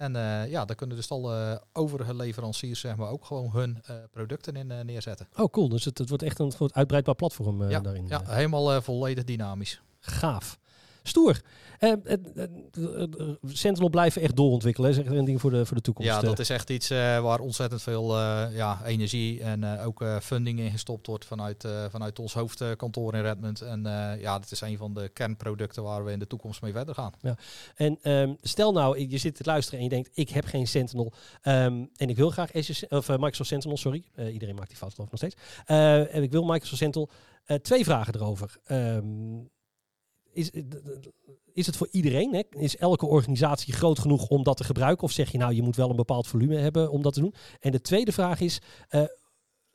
En 0.00 0.14
uh, 0.14 0.50
ja, 0.50 0.64
daar 0.64 0.76
kunnen 0.76 0.96
dus 0.96 1.10
alle 1.10 1.62
overige 1.72 2.14
leveranciers 2.14 2.80
zeg 2.80 2.96
maar, 2.96 3.08
ook 3.08 3.24
gewoon 3.24 3.50
hun 3.50 3.82
uh, 3.90 3.96
producten 4.10 4.56
in 4.56 4.70
uh, 4.70 4.80
neerzetten. 4.80 5.28
Oh, 5.36 5.50
cool. 5.50 5.68
Dus 5.68 5.84
het, 5.84 5.98
het, 5.98 6.08
wordt 6.08 6.24
echt 6.24 6.38
een 6.38 6.50
soort 6.50 6.74
uitbreidbaar 6.74 7.14
platform 7.14 7.68
ja, 7.68 7.80
daarin. 7.80 8.06
Ja, 8.08 8.22
helemaal 8.24 8.82
volledig 8.82 9.24
dynamisch. 9.24 9.80
Gaaf. 10.00 10.59
Stoer. 11.02 11.40
Uh, 11.80 11.92
uh, 12.04 12.16
uh, 12.78 13.34
Sentinel 13.46 13.90
blijven 13.90 14.22
echt 14.22 14.36
doorontwikkelen, 14.36 14.94
zeg 14.94 15.06
een 15.06 15.24
ding 15.24 15.40
voor 15.40 15.50
de, 15.50 15.66
voor 15.66 15.76
de 15.76 15.82
toekomst. 15.82 16.10
Ja, 16.10 16.20
dat 16.20 16.38
is 16.38 16.50
echt 16.50 16.70
iets 16.70 16.88
waar 16.88 17.38
ontzettend 17.38 17.82
veel 17.82 18.18
ja, 18.52 18.80
energie 18.84 19.42
en 19.42 19.78
ook 19.78 20.04
funding 20.22 20.58
in 20.58 20.70
gestopt 20.70 21.06
wordt 21.06 21.24
vanuit, 21.24 21.68
vanuit 21.90 22.18
ons 22.18 22.34
hoofdkantoor 22.34 23.14
in 23.14 23.22
Redmond. 23.22 23.60
En 23.60 23.82
ja, 24.18 24.38
dat 24.38 24.50
is 24.50 24.60
een 24.60 24.76
van 24.76 24.94
de 24.94 25.08
kernproducten 25.08 25.82
waar 25.82 26.04
we 26.04 26.12
in 26.12 26.18
de 26.18 26.26
toekomst 26.26 26.62
mee 26.62 26.72
verder 26.72 26.94
gaan. 26.94 27.12
Ja. 27.20 27.36
En 27.74 27.98
um, 28.02 28.36
stel 28.40 28.72
nou, 28.72 29.08
je 29.08 29.18
zit 29.18 29.36
te 29.36 29.44
luisteren 29.44 29.78
en 29.78 29.84
je 29.84 29.90
denkt, 29.90 30.10
ik 30.14 30.28
heb 30.28 30.44
geen 30.44 30.66
Sentinel 30.66 31.12
um, 31.42 31.90
en 31.96 32.08
ik 32.08 32.16
wil 32.16 32.30
graag 32.30 32.54
Azure, 32.54 32.90
of, 32.90 33.08
Microsoft 33.08 33.48
Sentinel, 33.48 33.76
sorry. 33.76 34.04
iedereen 34.32 34.54
maakt 34.54 34.68
die 34.68 34.76
fout 34.76 34.94
geloof 34.94 35.12
ik 35.12 35.20
nog 35.20 35.30
steeds. 35.30 35.66
en 36.12 36.22
ik 36.22 36.30
wil 36.30 36.44
Microsoft 36.44 36.80
Sentinel. 36.82 37.10
twee 37.62 37.84
vragen 37.84 38.14
erover. 38.14 38.56
Um, 38.68 39.50
is, 40.32 40.50
is 41.52 41.66
het 41.66 41.76
voor 41.76 41.88
iedereen? 41.90 42.34
Hè? 42.34 42.42
Is 42.50 42.76
elke 42.76 43.06
organisatie 43.06 43.72
groot 43.72 43.98
genoeg 43.98 44.28
om 44.28 44.42
dat 44.42 44.56
te 44.56 44.64
gebruiken? 44.64 45.04
Of 45.04 45.12
zeg 45.12 45.32
je 45.32 45.38
nou, 45.38 45.54
je 45.54 45.62
moet 45.62 45.76
wel 45.76 45.90
een 45.90 45.96
bepaald 45.96 46.26
volume 46.26 46.56
hebben 46.56 46.90
om 46.90 47.02
dat 47.02 47.12
te 47.12 47.20
doen? 47.20 47.34
En 47.60 47.72
de 47.72 47.80
tweede 47.80 48.12
vraag 48.12 48.40
is, 48.40 48.60
uh, 48.90 49.04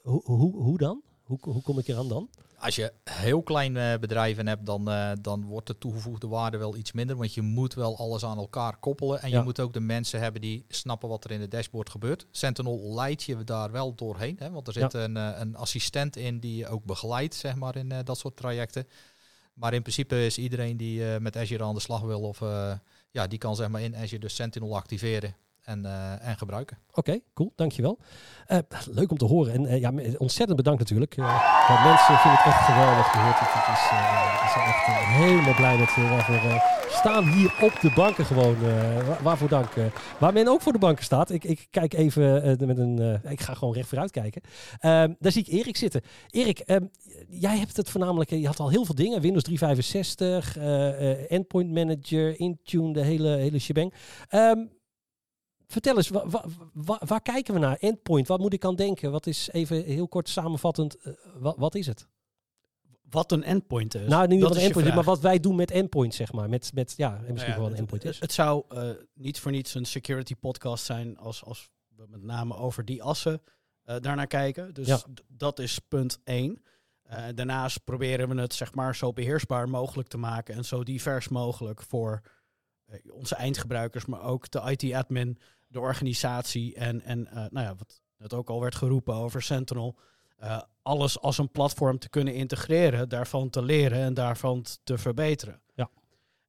hoe, 0.01 0.21
hoe, 0.23 0.55
hoe 0.55 0.77
dan? 0.77 1.01
Hoe, 1.23 1.37
hoe 1.41 1.61
kom 1.61 1.79
ik 1.79 1.87
eraan 1.87 2.07
dan? 2.07 2.29
Als 2.57 2.75
je 2.75 2.93
heel 3.03 3.41
klein 3.41 3.75
uh, 3.75 3.93
bedrijven 3.99 4.47
hebt, 4.47 4.65
dan, 4.65 4.89
uh, 4.89 5.11
dan 5.21 5.45
wordt 5.45 5.67
de 5.67 5.77
toegevoegde 5.77 6.27
waarde 6.27 6.57
wel 6.57 6.75
iets 6.75 6.91
minder. 6.91 7.15
Want 7.15 7.33
je 7.33 7.41
moet 7.41 7.73
wel 7.73 7.97
alles 7.97 8.25
aan 8.25 8.37
elkaar 8.37 8.77
koppelen. 8.77 9.21
En 9.21 9.29
ja. 9.29 9.37
je 9.37 9.43
moet 9.43 9.59
ook 9.59 9.73
de 9.73 9.79
mensen 9.79 10.19
hebben 10.19 10.41
die 10.41 10.65
snappen 10.67 11.09
wat 11.09 11.23
er 11.23 11.31
in 11.31 11.41
het 11.41 11.51
dashboard 11.51 11.89
gebeurt. 11.89 12.27
Sentinel 12.31 12.93
leidt 12.93 13.23
je 13.23 13.43
daar 13.43 13.71
wel 13.71 13.95
doorheen. 13.95 14.35
Hè? 14.39 14.51
Want 14.51 14.67
er 14.67 14.73
zit 14.73 14.91
ja. 14.91 15.03
een, 15.03 15.15
een 15.15 15.55
assistent 15.55 16.15
in 16.15 16.39
die 16.39 16.55
je 16.55 16.67
ook 16.67 16.83
begeleidt 16.83 17.35
zeg 17.35 17.55
maar, 17.55 17.75
in 17.75 17.93
dat 18.03 18.17
soort 18.17 18.35
trajecten. 18.35 18.87
Maar 19.55 19.73
in 19.73 19.81
principe 19.81 20.25
is 20.25 20.37
iedereen 20.37 20.77
die 20.77 20.99
uh, 20.99 21.17
met 21.17 21.37
Azure 21.37 21.63
aan 21.63 21.73
de 21.73 21.79
slag 21.79 22.01
wil, 22.01 22.21
of 22.21 22.41
uh, 22.41 22.71
ja, 23.11 23.27
die 23.27 23.37
kan 23.37 23.55
zeg 23.55 23.67
maar 23.67 23.81
in 23.81 23.95
Azure 23.95 24.19
dus 24.19 24.35
Sentinel 24.35 24.75
activeren 24.75 25.35
en, 25.61 25.85
uh, 25.85 26.27
en 26.27 26.37
gebruiken. 26.37 26.77
Oké, 26.91 27.19
cool, 27.33 27.53
dankjewel. 27.55 27.99
leuk 28.85 29.11
om 29.11 29.17
te 29.17 29.25
horen. 29.25 29.53
En 29.53 29.79
ja, 29.79 29.91
ontzettend 30.17 30.57
bedankt 30.57 30.79
natuurlijk. 30.79 31.15
mensen 31.15 32.17
vinden 32.19 32.39
het 32.39 32.45
echt 32.45 32.65
geweldig 32.65 33.11
gehoord. 33.11 33.39
Het, 33.39 33.49
is, 33.77 34.55
echt 34.55 34.85
helemaal 35.07 35.55
blij 35.55 35.77
met 35.77 35.95
waarvoor 35.95 36.35
staan 36.89 37.27
hier 37.27 37.53
op 37.61 37.79
de 37.81 37.91
banken 37.95 38.25
gewoon. 38.25 38.55
Waar, 39.05 39.23
waarvoor 39.23 39.49
dank. 39.49 39.69
waar 40.19 40.33
men 40.33 40.47
ook 40.47 40.61
voor 40.61 40.73
de 40.73 40.79
banken 40.79 41.03
staat. 41.03 41.29
Ik, 41.29 41.43
ik 41.43 41.67
kijk 41.69 41.93
even 41.93 42.57
met 42.67 42.77
een. 42.77 43.21
ik 43.29 43.41
ga 43.41 43.53
gewoon 43.53 43.73
recht 43.73 43.87
vooruit 43.87 44.11
kijken. 44.11 44.41
Ehm, 44.79 45.13
daar 45.19 45.31
zie 45.31 45.43
ik 45.45 45.53
Erik 45.53 45.77
zitten. 45.77 46.01
Erik, 46.29 46.63
um, 46.65 46.91
jij 47.29 47.57
hebt 47.57 47.77
het 47.77 47.89
voornamelijk, 47.89 48.29
je 48.29 48.47
had 48.47 48.59
al 48.59 48.69
heel 48.69 48.85
veel 48.85 48.95
dingen. 48.95 49.21
Windows 49.21 49.43
365, 49.43 50.57
uh, 50.57 50.63
uh, 50.63 51.31
Endpoint 51.31 51.71
Manager, 51.71 52.39
Intune, 52.39 52.93
de 52.93 53.01
hele, 53.01 53.29
hele 53.29 53.59
shebang. 53.59 53.93
Um, 54.31 54.71
vertel 55.67 55.97
eens, 55.97 56.09
wa, 56.09 56.29
wa, 56.29 56.45
wa, 56.73 57.01
waar 57.05 57.21
kijken 57.21 57.53
we 57.53 57.59
naar? 57.59 57.77
Endpoint, 57.79 58.27
wat 58.27 58.39
moet 58.39 58.53
ik 58.53 58.65
aan 58.65 58.75
denken? 58.75 59.11
Wat 59.11 59.27
is 59.27 59.49
even 59.51 59.83
heel 59.83 60.07
kort 60.07 60.29
samenvattend, 60.29 60.97
uh, 61.03 61.53
wat 61.55 61.75
is 61.75 61.87
het? 61.87 62.07
Wat 63.15 63.31
een 63.31 63.43
endpoint 63.43 63.95
is. 63.95 64.07
Nou, 64.07 64.27
niet 64.27 64.41
wat 64.41 64.55
een 64.55 64.61
endpoint 64.61 64.87
is, 64.87 64.93
maar 64.93 65.03
wat 65.03 65.19
wij 65.19 65.39
doen 65.39 65.55
met 65.55 65.71
endpoint, 65.71 66.13
zeg 66.13 66.33
maar. 66.33 66.49
Met, 66.49 66.71
met 66.73 66.93
ja, 66.97 67.21
misschien 67.27 67.53
ja, 67.53 67.59
wel 67.59 67.67
een 67.67 67.75
endpoint 67.75 68.05
is. 68.05 68.19
Het 68.19 68.31
zou 68.31 68.63
uh, 68.71 68.89
niet 69.13 69.39
voor 69.39 69.51
niets 69.51 69.73
een 69.73 69.85
security 69.85 70.35
podcast 70.35 70.85
zijn 70.85 71.17
als, 71.17 71.43
als 71.43 71.69
we 71.95 72.05
met 72.09 72.23
name 72.23 72.55
over 72.55 72.85
die 72.85 73.03
assen 73.03 73.41
uh, 73.85 73.95
daarnaar 73.99 74.27
kijken. 74.27 74.73
Dus 74.73 74.87
ja. 74.87 74.99
dat 75.27 75.59
is 75.59 75.79
punt 75.79 76.19
één. 76.23 76.61
Uh, 77.09 77.25
daarnaast 77.35 77.83
proberen 77.83 78.29
we 78.29 78.41
het 78.41 78.53
zeg 78.53 78.73
maar 78.73 78.95
zo 78.95 79.13
beheersbaar 79.13 79.69
mogelijk 79.69 80.07
te 80.07 80.17
maken 80.17 80.55
en 80.55 80.65
zo 80.65 80.83
divers 80.83 81.27
mogelijk 81.27 81.81
voor 81.81 82.21
uh, 82.87 83.13
onze 83.13 83.35
eindgebruikers, 83.35 84.05
maar 84.05 84.23
ook 84.23 84.51
de 84.51 84.75
IT-admin, 84.77 85.39
de 85.67 85.79
organisatie 85.79 86.75
en, 86.75 87.01
en 87.01 87.19
uh, 87.19 87.33
nou 87.33 87.59
ja, 87.65 87.75
wat 87.75 88.01
net 88.17 88.33
ook 88.33 88.49
al 88.49 88.61
werd 88.61 88.75
geroepen 88.75 89.13
over 89.13 89.41
Sentinel. 89.41 89.99
Alles 90.81 91.19
als 91.19 91.37
een 91.37 91.51
platform 91.51 91.99
te 91.99 92.09
kunnen 92.09 92.33
integreren, 92.33 93.09
daarvan 93.09 93.49
te 93.49 93.61
leren 93.61 93.99
en 93.99 94.13
daarvan 94.13 94.65
te 94.83 94.97
verbeteren. 94.97 95.61
Ja, 95.73 95.89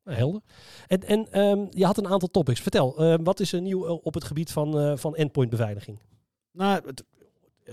helder. 0.05 0.41
En, 0.87 1.03
en 1.03 1.41
um, 1.41 1.67
je 1.71 1.85
had 1.85 1.99
een 1.99 2.09
aantal 2.09 2.29
topics. 2.29 2.61
Vertel, 2.61 3.19
wat 3.23 3.41
is 3.41 3.53
er 3.53 3.61
nieuw 3.61 3.87
op 3.87 4.15
het 4.15 4.25
gebied 4.25 4.53
van, 4.53 4.99
van 4.99 5.17
endpoint 5.17 5.51
beveiliging? 5.51 5.99
Nou, 6.53 6.83
het, 6.87 7.05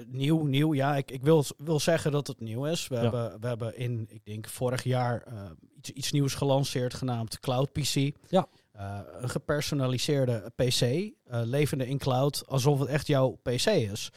nieuw, 0.08 0.43
nieuw. 0.43 0.74
Ja, 0.74 0.96
ik, 0.96 1.12
ik 1.12 1.24
wil, 1.24 1.43
wil 1.58 1.79
zeggen 1.79 2.12
dat 2.12 2.27
het 2.27 2.39
nieuw 2.39 2.65
is. 2.65 2.88
We, 2.88 2.96
hebben, 2.96 3.39
we 3.39 3.48
hebben 3.48 3.77
in, 3.77 4.05
ik 4.10 4.25
denk, 4.25 4.48
vorig 4.48 4.84
jaar 4.84 5.27
iets, 5.77 5.89
iets 5.89 6.12
nieuws 6.12 6.34
gelanceerd 6.34 6.93
genaamd 6.93 7.39
Cloud 7.39 7.72
PC. 7.72 8.12
Ja. 8.29 8.48
Een 9.20 9.30
gepersonaliseerde 9.30 10.51
PC, 10.56 11.12
levende 11.24 11.88
in 11.88 11.98
cloud, 11.98 12.44
alsof 12.48 12.80
het 12.80 12.89
echt 12.89 13.08
jouw 13.08 13.39
PC 13.44 13.65
is. 13.65 14.10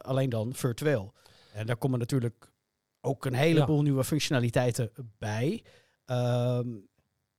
alleen 0.00 0.30
dan 0.30 0.54
virtueel. 0.54 1.14
En 1.52 1.66
daar 1.66 1.76
komen 1.76 1.98
natuurlijk 1.98 2.52
ook 3.00 3.24
een 3.24 3.34
heleboel 3.34 3.82
nieuwe 3.82 4.04
functionaliteiten 4.04 4.90
bij. 5.18 5.62
Ehm, 6.04 6.68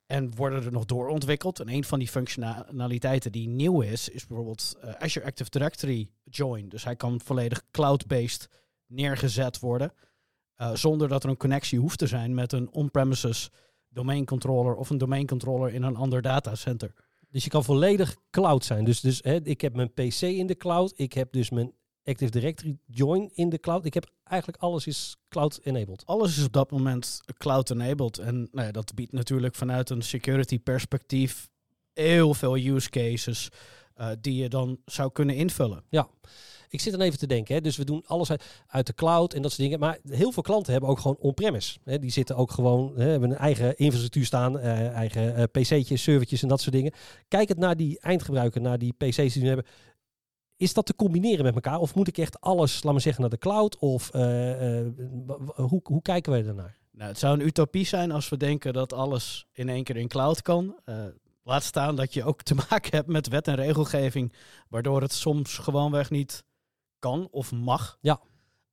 en 0.06 0.36
worden 0.36 0.64
er 0.64 0.72
nog 0.72 0.86
doorontwikkeld. 0.86 1.60
En 1.60 1.70
een 1.70 1.84
van 1.84 2.00
die 2.00 2.08
functionaliteiten 2.08 3.32
die 3.32 3.48
nieuw 3.48 3.82
is, 3.82 4.10
is 4.10 4.28
bijvoorbeeld 4.28 4.78
uh, 4.84 4.92
Azure 4.92 5.26
Active 5.26 5.50
Directory 5.50 6.10
Join. 6.24 6.70
Dus 6.70 6.84
hij 6.84 6.96
kan 6.96 7.22
volledig 7.24 7.64
cloud-based 7.72 8.50
neergezet 8.86 9.60
worden. 9.60 9.94
Uh, 10.58 10.76
zonder 10.76 11.08
dat 11.08 11.24
er 11.24 11.30
een 11.30 11.38
connectie 11.38 11.80
hoeft 11.80 11.98
te 11.98 12.08
zijn 12.08 12.34
met 12.34 12.52
een 12.52 12.72
on-premises 12.72 13.50
domain 13.90 14.26
controller 14.26 14.76
of 14.76 14.90
een 14.90 14.98
domain 14.98 15.28
controller 15.28 15.74
in 15.74 15.84
een 15.84 15.96
ander 15.96 16.22
datacenter. 16.22 16.94
Dus 17.30 17.44
je 17.44 17.50
kan 17.50 17.64
volledig 17.64 18.18
cloud 18.32 18.66
zijn. 18.66 18.84
Dus, 18.84 19.00
dus 19.02 19.20
hè, 19.24 19.40
ik 19.44 19.62
heb 19.62 19.76
mijn 19.76 19.94
PC 19.94 20.22
in 20.22 20.48
de 20.48 20.58
cloud. 20.58 20.94
Ik 20.96 21.14
heb 21.14 21.32
dus 21.32 21.50
mijn 21.50 21.74
Active 22.04 22.32
Directory 22.32 22.78
Join 22.86 23.30
in 23.34 23.50
de 23.50 23.60
cloud. 23.60 23.86
Ik 23.86 23.94
heb 23.94 24.12
eigenlijk 24.24 24.64
alles 24.64 24.88
is 24.88 25.18
cloud-enabled. 25.30 26.06
Alles 26.06 26.38
is 26.38 26.46
op 26.46 26.54
dat 26.54 26.72
moment 26.72 27.22
cloud-enabled. 27.38 28.18
En 28.18 28.48
nou 28.52 28.66
ja, 28.66 28.72
dat 28.72 28.94
biedt 28.96 29.12
natuurlijk 29.12 29.56
vanuit 29.56 29.90
een 29.90 30.02
security 30.02 30.60
perspectief 30.60 31.50
heel 31.94 32.34
veel 32.34 32.58
use 32.58 32.90
cases 32.90 33.50
uh, 34.00 34.10
die 34.22 34.36
je 34.36 34.50
dan 34.50 34.80
zou 34.86 35.12
kunnen 35.12 35.36
invullen. 35.36 35.84
Ja. 35.90 36.08
Ik 36.72 36.82
zit 36.82 36.92
dan 36.92 37.02
even 37.02 37.20
te 37.20 37.28
denken, 37.28 37.56
hè. 37.56 37.62
dus 37.62 37.78
we 37.78 37.86
doen 37.86 38.04
alles 38.06 38.30
uit, 38.68 38.88
de 38.88 38.94
cloud 38.94 39.34
en 39.34 39.42
dat 39.42 39.52
soort 39.52 39.64
dingen. 39.64 39.80
Maar 39.80 39.98
heel 40.10 40.32
veel 40.32 40.44
klanten 40.44 40.72
hebben 40.72 40.90
ook 40.90 41.00
gewoon 41.00 41.18
on-premise. 41.20 41.80
Die 41.84 42.12
zitten 42.12 42.36
ook 42.36 42.52
gewoon, 42.52 42.94
hè, 42.96 43.10
hebben 43.10 43.30
een 43.30 43.38
eigen 43.38 43.78
infrastructuur 43.78 44.26
staan, 44.26 44.58
uh, 44.58 44.90
eigen 44.90 45.40
uh, 45.40 45.44
pc'tjes, 45.52 46.04
servertjes 46.04 46.42
en 46.42 46.48
dat 46.48 46.62
soort 46.62 46.76
dingen. 46.76 46.92
Kijk 47.28 47.50
het 47.50 47.58
naar 47.58 47.78
die 47.78 48.00
eindgebruiker, 48.00 48.62
naar 48.62 48.78
die 48.78 48.94
pc's 48.94 49.16
die 49.16 49.30
ze 49.30 49.46
hebben. 49.46 49.66
Is 50.56 50.74
dat 50.74 50.86
te 50.86 50.96
combineren 50.96 51.44
met 51.44 51.56
elkaar? 51.56 51.80
Of 51.80 51.96
moet 51.96 52.08
ik 52.08 52.18
echt 52.18 52.42
alles, 52.42 52.84
laat 52.84 52.94
maar 52.94 53.02
zeggen, 53.02 53.22
naar 53.22 53.32
de 53.32 53.38
cloud? 53.38 53.78
Of 53.78 54.16
uh, 54.16 54.82
uh, 54.82 54.88
hoe, 55.56 55.82
hoe 55.84 56.02
kijken 56.02 56.32
wij 56.32 56.44
daarnaar? 56.44 56.78
Nou, 56.92 57.10
het 57.10 57.20
zou 57.20 57.34
een 57.34 57.46
utopie 57.46 57.86
zijn 57.86 58.12
als 58.12 58.30
we 58.30 58.38
denken 58.38 58.74
dat 58.74 58.94
alles 58.94 59.48
in 59.54 59.70
één 59.70 59.84
keer 59.84 59.98
in 59.98 60.08
cloud 60.08 60.42
kan. 60.42 60.76
Uh, 60.86 60.96
laat 61.50 61.64
staan 61.64 61.96
dat 61.96 62.14
je 62.14 62.24
ook 62.24 62.42
te 62.42 62.56
maken 62.70 62.96
hebt 62.96 63.08
met 63.08 63.28
wet 63.28 63.48
en 63.48 63.56
regelgeving, 63.56 64.34
waardoor 64.68 65.02
het 65.02 65.14
soms 65.14 65.58
gewoonweg 65.58 66.10
niet 66.10 66.44
kan 67.00 67.28
of 67.32 67.52
mag. 67.52 67.98
Ja. 68.02 68.22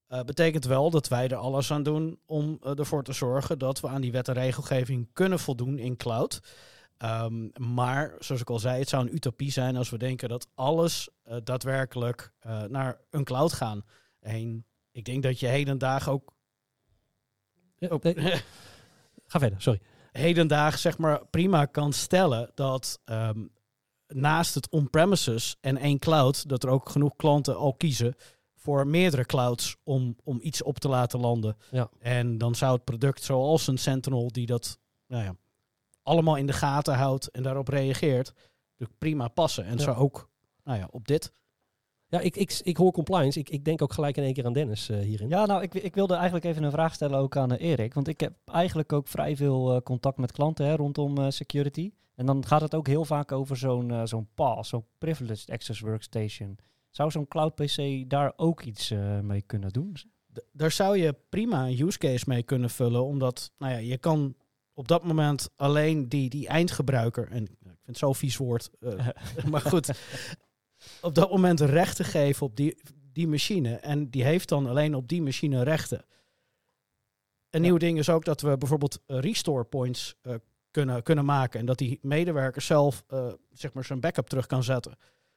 betekent 0.07 0.65
wel 0.65 0.91
dat 0.91 1.09
wij 1.09 1.29
er 1.29 1.37
alles 1.37 1.71
aan 1.71 1.83
doen 1.83 2.19
om 2.27 2.59
ervoor 2.63 3.03
te 3.03 3.13
zorgen 3.13 3.59
dat 3.59 3.81
we 3.81 3.89
aan 3.89 4.01
die 4.01 4.13
wet 4.13 4.29
en 4.29 4.35
regelgeving 4.35 5.09
kunnen 5.13 5.39
voldoen 5.39 5.79
in 5.79 5.97
cloud. 5.97 6.41
Um, 6.99 7.51
maar 7.59 8.15
zoals 8.19 8.41
ik 8.41 8.51
al 8.51 8.59
zei, 8.59 8.79
het 8.79 8.89
zou 8.89 9.07
een 9.07 9.15
utopie 9.15 9.51
zijn 9.51 9.77
als 9.77 9.91
we 9.91 9.99
denken 9.99 10.29
dat 10.29 10.49
alles 10.55 11.09
uh, 11.29 11.37
daadwerkelijk 11.45 12.33
naar 12.69 13.01
een 13.11 13.25
cloud 13.25 13.53
gaan. 13.53 13.85
Ik 14.91 15.05
denk 15.05 15.23
dat 15.23 15.41
je 15.41 15.47
hedendaag 15.47 16.09
ook. 16.09 16.35
Nee. 17.79 17.91
Ga 19.27 19.39
verder, 19.39 19.61
sorry. 19.61 19.81
Hedendaag 20.17 20.79
zeg 20.79 20.99
maar 20.99 21.27
prima 21.27 21.65
kan 21.65 21.93
stellen 21.93 22.51
dat 22.55 23.01
um, 23.05 23.51
naast 24.07 24.55
het 24.55 24.69
on-premises 24.71 25.57
en 25.61 25.77
één 25.77 25.99
cloud, 25.99 26.49
dat 26.49 26.63
er 26.63 26.69
ook 26.69 26.89
genoeg 26.89 27.17
klanten 27.17 27.57
al 27.57 27.75
kiezen 27.75 28.15
voor 28.55 28.87
meerdere 28.87 29.25
clouds 29.25 29.77
om, 29.85 30.17
om 30.25 30.39
iets 30.43 30.63
op 30.63 30.79
te 30.79 30.89
laten 30.89 31.21
landen. 31.21 31.57
Ja. 31.71 31.91
En 31.99 32.39
dan 32.39 32.55
zou 32.55 32.75
het 32.75 32.85
product 32.85 33.23
zoals 33.23 33.67
een 33.67 33.79
Sentinel 33.79 34.33
die 34.33 34.47
dat 34.47 34.79
nou 35.07 35.25
ja, 35.25 35.37
allemaal 36.03 36.37
in 36.37 36.47
de 36.47 36.53
gaten 36.53 36.95
houdt 36.95 37.31
en 37.31 37.43
daarop 37.43 37.69
reageert, 37.69 38.33
prima 38.99 39.29
passen. 39.29 39.65
En 39.65 39.79
zo 39.79 39.93
ook 39.93 40.29
nou 40.65 40.79
ja, 40.79 40.89
op 40.91 41.07
dit. 41.07 41.33
Ja, 42.09 42.21
ik, 42.21 42.37
ik, 42.37 42.61
ik 42.63 42.77
hoor 42.77 42.93
compliance. 42.93 43.39
Ik, 43.39 43.51
ik 43.51 43.65
denk 43.65 43.83
ook 43.83 43.93
gelijk 43.93 44.17
in 44.17 44.23
één 44.23 44.33
keer 44.33 44.47
aan 44.47 44.53
Dennis 44.53 44.91
uh, 44.91 44.99
hierin. 44.99 45.29
Ja, 45.29 45.47
nou, 45.47 45.63
ik, 45.63 45.75
ik 45.75 45.95
wilde 45.95 46.15
eigenlijk 46.15 46.45
even 46.45 46.63
een 46.63 46.71
vraag 46.71 46.95
stellen 46.95 47.19
ook 47.19 47.37
aan 47.37 47.53
uh, 47.53 47.61
Erik. 47.61 47.95
Want 47.95 48.09
ik 48.09 48.21
heb 48.21 48.33
eigenlijk 48.45 48.93
ook 48.93 49.09
vrij 49.09 49.37
veel 49.37 49.75
uh, 49.75 49.81
contact 49.81 50.19
met 50.19 50.33
klanten 50.33 50.67
hè, 50.67 50.77
rondom 50.77 51.31
security. 51.31 51.93
En 52.15 52.27
dan 52.27 52.47
gaat 52.47 52.61
het 52.61 52.75
ook 52.75 52.87
heel 52.87 53.05
vaak 53.05 53.33
over 53.33 53.57
zo'n 53.57 54.07
zo'n 54.07 54.29
PAS, 54.35 54.69
zo'n 54.69 54.85
Privileged 54.99 55.51
Access 55.51 55.81
Workstation. 55.81 56.59
Zou 56.91 57.11
zo'n 57.11 57.29
cloud 57.29 57.55
PC 57.55 58.05
daar 58.11 58.33
ook 58.37 58.63
iets 58.63 58.93
mee 59.23 59.43
kunnen 59.43 59.71
doen? 59.73 59.93
D 60.33 60.41
daar 60.53 60.71
zou 60.71 60.99
je 60.99 61.15
prima 61.29 61.67
een 61.67 61.81
use 61.81 61.99
case 61.99 62.25
mee 62.29 62.43
kunnen 62.43 62.71
vullen. 62.71 63.05
Omdat, 63.05 63.53
nou 63.59 63.73
ja, 63.73 63.79
je 63.79 63.99
kan 63.99 64.35
op 64.75 64.89
dat 64.89 65.05
moment 65.05 65.49
alleen 65.57 66.09
die, 66.09 66.29
die 66.29 66.49
eindgebruiker, 66.49 67.29
en 67.31 67.43
ik 67.43 67.57
vind 67.61 67.77
het 67.85 67.99
zo'n 67.99 68.15
vies 68.15 68.37
woord, 68.37 68.71
uh, 68.81 69.09
maar 69.51 69.61
goed, 69.61 69.91
op 71.01 71.15
dat 71.15 71.31
moment 71.31 71.61
rechten 71.61 72.05
geven 72.05 72.47
op 72.47 72.57
die, 72.57 72.77
die 73.13 73.29
machine. 73.29 73.77
En 73.77 74.11
die 74.11 74.25
heeft 74.25 74.49
dan 74.49 74.67
alleen 74.67 74.95
op 74.95 75.09
die 75.09 75.23
machine 75.23 75.63
rechten. 75.63 76.05
Een 77.51 77.63
nieuw 77.63 77.77
ding 77.77 77.99
is 77.99 78.09
ook 78.09 78.25
dat 78.25 78.41
we 78.41 78.57
bijvoorbeeld 78.57 79.01
restore 79.07 79.65
points 79.65 80.17
uh, 80.23 80.35
kunnen, 80.71 81.03
kunnen 81.03 81.25
maken. 81.25 81.61
En 81.61 81.67
dat 81.67 81.79
die 81.79 81.99
medewerker 82.03 82.63
zelf 82.63 83.05
uh, 83.09 83.33
zeg 83.53 83.73
maar 83.73 83.85
zijn 83.85 84.01
backup 84.01 84.29
terug 84.29 84.47
kan 84.47 84.63
zetten. 84.63 84.97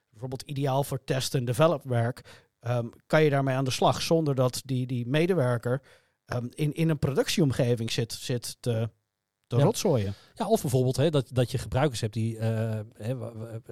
Bijvoorbeeld 0.09 0.41
ideaal 0.41 0.83
voor 0.83 1.03
test- 1.03 1.35
en 1.35 1.45
develop 1.45 1.83
werk. 1.83 2.47
Um, 2.61 2.89
kan 3.07 3.23
je 3.23 3.29
daarmee 3.29 3.55
aan 3.55 3.63
de 3.63 3.71
slag 3.71 4.01
zonder 4.01 4.35
dat 4.35 4.61
die, 4.65 4.87
die 4.87 5.07
medewerker 5.07 5.81
um, 6.25 6.49
in, 6.53 6.73
in 6.73 6.89
een 6.89 6.99
productieomgeving 6.99 7.91
zit, 7.91 8.13
zit 8.13 8.57
te, 8.59 8.89
de 9.49 9.57
ja. 9.57 9.63
rotzooien. 9.63 10.13
Ja, 10.35 10.47
of 10.47 10.61
bijvoorbeeld 10.61 10.95
hè, 10.95 11.09
dat, 11.09 11.29
dat 11.33 11.51
je 11.51 11.57
gebruikers 11.57 12.01
hebt 12.01 12.13
die, 12.13 12.35
uh, 12.35 12.79
hè, 12.93 13.15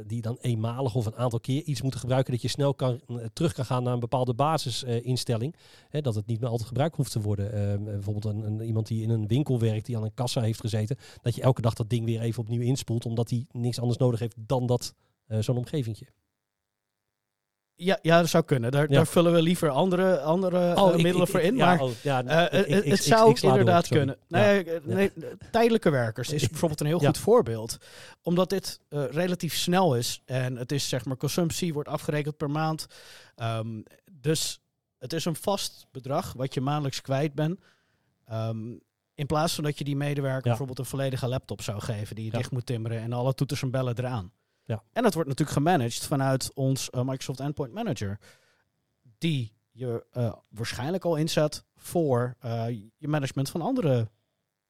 die 0.06 0.22
dan 0.22 0.38
eenmalig 0.42 0.96
of 0.96 1.06
een 1.06 1.16
aantal 1.16 1.40
keer 1.40 1.64
iets 1.64 1.82
moeten 1.82 2.00
gebruiken. 2.00 2.32
Dat 2.34 2.42
je 2.42 2.48
snel 2.48 2.74
kan, 2.74 3.02
uh, 3.08 3.26
terug 3.34 3.54
kan 3.54 3.66
gaan 3.66 3.84
naar 3.84 3.94
een 3.94 4.00
bepaalde 4.00 4.34
basisinstelling. 4.34 5.56
Dat 5.90 6.16
het 6.16 6.28
niet 6.28 6.40
meer 6.40 6.50
altijd 6.50 6.68
gebruikt 6.68 6.96
hoeft 6.96 7.12
te 7.12 7.22
worden. 7.22 7.54
Ehm, 7.54 7.84
bijvoorbeeld 7.84 8.26
een, 8.26 8.44
een, 8.44 8.62
iemand 8.62 8.88
die 8.88 9.04
in 9.04 9.10
een 9.10 9.28
winkel 9.28 9.60
werkt, 9.60 9.86
die 9.86 9.98
aan 9.98 10.04
een 10.04 10.14
kassa 10.14 10.42
heeft 10.42 10.60
gezeten. 10.60 10.98
Dat 11.22 11.36
je 11.36 11.42
elke 11.42 11.62
dag 11.62 11.74
dat 11.74 11.90
ding 11.90 12.06
weer 12.06 12.22
even 12.22 12.42
opnieuw 12.42 12.62
inspoelt. 12.62 13.06
Omdat 13.06 13.30
hij 13.30 13.46
niks 13.52 13.80
anders 13.80 13.98
nodig 13.98 14.20
heeft 14.20 14.36
dan 14.38 14.66
dat 14.66 14.94
zo'n 15.40 15.58
omgevingje. 15.58 16.08
Ja, 17.80 18.00
ja, 18.02 18.20
dat 18.20 18.30
zou 18.30 18.44
kunnen. 18.44 18.72
Daar, 18.72 18.88
daar 18.88 19.08
vullen 19.08 19.34
we 19.34 19.42
liever 19.42 19.70
andere, 19.70 20.20
andere 20.20 20.76
oh, 20.76 20.90
uh, 20.90 20.96
middelen 20.96 21.22
ik, 21.22 21.28
voor 21.28 21.40
in. 21.40 21.56
Ja, 21.56 21.66
maar 21.66 21.80
oh, 21.80 21.92
ja, 22.02 22.24
uh, 22.24 22.68
het 22.90 23.04
zou 23.04 23.40
inderdaad 23.42 23.88
kunnen. 23.88 24.18
Nee, 24.28 24.66
nee, 24.84 25.12
tijdelijke 25.52 25.90
werkers 25.90 26.30
is 26.30 26.50
bijvoorbeeld 26.50 26.80
een 26.80 26.88
heel 26.88 27.00
goed 27.00 27.18
voorbeeld. 27.18 27.78
Omdat 28.22 28.50
dit 28.50 28.80
uh, 28.90 29.06
relatief 29.06 29.56
snel 29.56 29.96
is. 29.96 30.22
En 30.26 30.56
het 30.56 30.72
is 30.72 30.90
zeg 30.90 31.06
maar 31.06 31.18
consumptie, 31.18 31.74
wordt 31.74 31.90
afgerekend 31.90 32.38
per 32.38 32.50
maand. 32.50 32.88
Um, 33.36 33.84
dus 34.12 34.62
het 34.98 35.14
is 35.14 35.26
een 35.26 35.36
vast 35.36 35.86
bedrag 35.92 36.34
wat 36.34 36.54
je 36.54 36.62
maandelijks 36.62 37.02
kwijt 37.02 37.34
bent. 37.34 37.60
Um, 38.32 38.82
in 39.14 39.26
plaats 39.26 39.54
van 39.54 39.64
dat 39.64 39.78
je 39.78 39.84
die 39.84 39.96
medewerker 39.96 40.42
bijvoorbeeld 40.42 40.80
een 40.80 40.86
volledige 40.86 41.28
laptop 41.28 41.62
zou 41.62 41.82
geven 41.82 42.16
die 42.16 42.26
je 42.26 42.32
dicht 42.32 42.52
moet 42.52 42.66
timmeren 42.66 43.02
en 43.02 43.14
alle 43.14 43.34
toeters 43.34 43.62
en 43.62 43.72
bellen 43.72 43.98
eraan. 43.98 44.32
Ja. 44.68 44.84
En 44.92 45.04
dat 45.04 45.14
wordt 45.14 45.30
natuurlijk 45.30 45.58
gemanaged 45.58 46.06
vanuit 46.06 46.52
ons 46.54 46.90
uh, 46.92 47.02
Microsoft 47.02 47.40
Endpoint 47.40 47.74
Manager. 47.74 48.20
Die 49.18 49.54
je 49.72 50.06
uh, 50.14 50.34
waarschijnlijk 50.50 51.06
al 51.06 51.16
inzet 51.16 51.64
voor 51.76 52.36
uh, 52.46 52.66
je 52.98 53.08
management 53.08 53.50
van 53.50 53.62
andere 53.62 54.10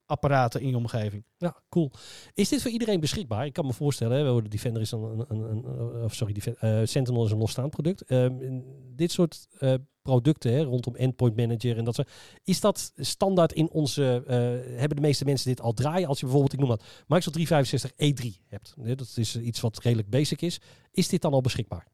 apparaten 0.08 0.62
in 0.62 0.70
je 0.70 0.76
omgeving. 0.78 1.24
Ja, 1.38 1.56
cool. 1.70 1.92
Is 2.34 2.50
dit 2.50 2.62
voor 2.62 2.72
iedereen 2.72 3.00
beschikbaar? 3.00 3.46
Ik 3.46 3.54
kan 3.54 3.66
me 3.66 3.74
voorstellen, 3.74 4.26
hè, 4.26 4.42
de 4.42 4.50
Defender 4.50 4.82
is 4.82 4.92
een, 4.92 5.02
een, 5.02 5.26
een, 5.30 5.66
een 5.66 6.04
of 6.04 6.14
sorry, 6.14 6.36
uh, 6.62 6.82
Sentinel 6.84 7.26
is 7.26 7.32
een 7.32 7.38
losstaand 7.38 7.70
product. 7.70 8.12
Um, 8.12 8.64
dit 8.96 9.12
soort 9.12 9.48
uh, 9.60 9.74
producten 10.02 10.52
hè, 10.52 10.64
rondom 10.64 10.96
Endpoint 10.96 11.36
Manager 11.36 11.78
en 11.78 11.84
dat 11.84 11.96
soort, 11.96 12.12
is 12.44 12.60
dat 12.60 12.92
standaard 12.96 13.54
in 13.54 13.70
onze, 13.70 14.24
uh, 14.24 14.80
hebben 14.80 14.96
de 14.96 15.02
meeste 15.02 15.26
mensen 15.26 15.50
dit 15.50 15.62
al 15.62 15.74
draaien? 15.74 16.08
Als 16.08 16.20
je 16.20 16.26
bijvoorbeeld, 16.26 16.54
ik 16.54 16.60
noem 16.60 16.70
dat, 16.70 16.84
Microsoft 17.08 17.36
365 17.36 17.92
E3 17.92 18.46
hebt. 18.48 18.76
Hè, 18.82 18.96
dat 18.96 19.14
is 19.16 19.36
iets 19.36 19.60
wat 19.60 19.80
redelijk 19.80 20.10
basic 20.10 20.42
is. 20.42 20.62
Is 20.92 21.08
dit 21.08 21.22
dan 21.22 21.34
al 21.34 21.42
beschikbaar? 21.42 21.88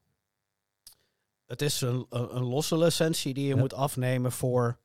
Het 1.46 1.62
is 1.62 1.82
een, 1.82 2.06
een, 2.10 2.36
een 2.36 2.44
losse 2.44 2.78
licentie 2.78 3.34
die 3.34 3.48
je 3.48 3.56
ja. 3.56 3.60
moet 3.60 3.74
afnemen 3.74 4.32
voor 4.32 4.80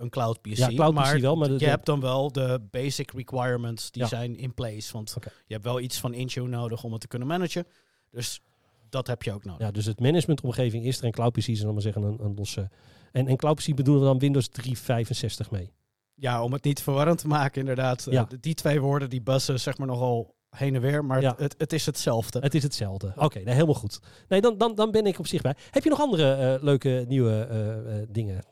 een 0.00 0.10
cloud 0.10 0.40
PC. 0.40 0.46
Ja, 0.56 0.68
cloud 0.68 0.94
maar, 0.94 1.20
wel, 1.20 1.36
maar 1.36 1.50
je 1.50 1.66
hebt 1.66 1.86
dan 1.86 2.00
wel 2.00 2.32
de 2.32 2.60
basic 2.70 3.10
requirements 3.10 3.90
die 3.90 4.02
ja. 4.02 4.08
zijn 4.08 4.36
in 4.36 4.54
place. 4.54 4.92
Want 4.92 5.14
okay. 5.16 5.32
je 5.46 5.52
hebt 5.52 5.64
wel 5.64 5.80
iets 5.80 5.98
van 5.98 6.14
Intune 6.14 6.48
nodig 6.48 6.84
om 6.84 6.92
het 6.92 7.00
te 7.00 7.08
kunnen 7.08 7.28
managen. 7.28 7.66
Dus 8.10 8.40
dat 8.88 9.06
heb 9.06 9.22
je 9.22 9.32
ook 9.32 9.44
nodig. 9.44 9.66
Ja, 9.66 9.70
dus 9.70 9.86
het 9.86 10.00
managementomgeving 10.00 10.84
is 10.84 10.98
er 10.98 11.04
en 11.04 11.10
cloud 11.10 11.32
PC 11.32 11.46
is 11.46 11.60
dan 11.60 11.72
maar 11.72 11.82
zeggen 11.82 12.02
een, 12.02 12.24
een 12.24 12.34
losse. 12.34 12.70
En, 13.12 13.26
en 13.26 13.36
cloud 13.36 13.56
PC 13.56 13.74
bedoelen 13.74 14.02
we 14.02 14.08
dan 14.08 14.18
Windows 14.18 14.48
365 14.48 15.50
mee? 15.50 15.72
Ja, 16.14 16.42
om 16.42 16.52
het 16.52 16.64
niet 16.64 16.82
verwarrend 16.82 17.18
te 17.18 17.26
maken 17.26 17.60
inderdaad. 17.60 18.06
Ja. 18.10 18.28
Uh, 18.32 18.38
die 18.40 18.54
twee 18.54 18.80
woorden 18.80 19.10
die 19.10 19.22
bussen 19.22 19.60
zeg 19.60 19.78
maar 19.78 19.86
nogal 19.86 20.34
heen 20.50 20.74
en 20.74 20.80
weer, 20.80 21.04
maar 21.04 21.22
het, 21.22 21.54
het, 21.58 21.72
is 21.72 21.86
hetzelfde. 21.86 22.38
Het 22.38 22.54
is 22.54 22.62
hetzelfde. 22.62 23.06
Oké, 23.06 23.24
okay, 23.24 23.42
helemaal 23.42 23.74
goed. 23.74 24.00
Nee, 24.28 24.40
dan, 24.40 24.58
dan, 24.58 24.74
dan 24.74 24.90
ben 24.90 25.06
ik 25.06 25.18
op 25.18 25.26
zich 25.26 25.42
bij. 25.42 25.54
Heb 25.70 25.84
je 25.84 25.90
nog 25.90 26.00
andere 26.00 26.56
uh, 26.56 26.62
leuke 26.62 27.04
nieuwe 27.08 27.48
uh, 27.50 27.94
dingen? 28.08 28.44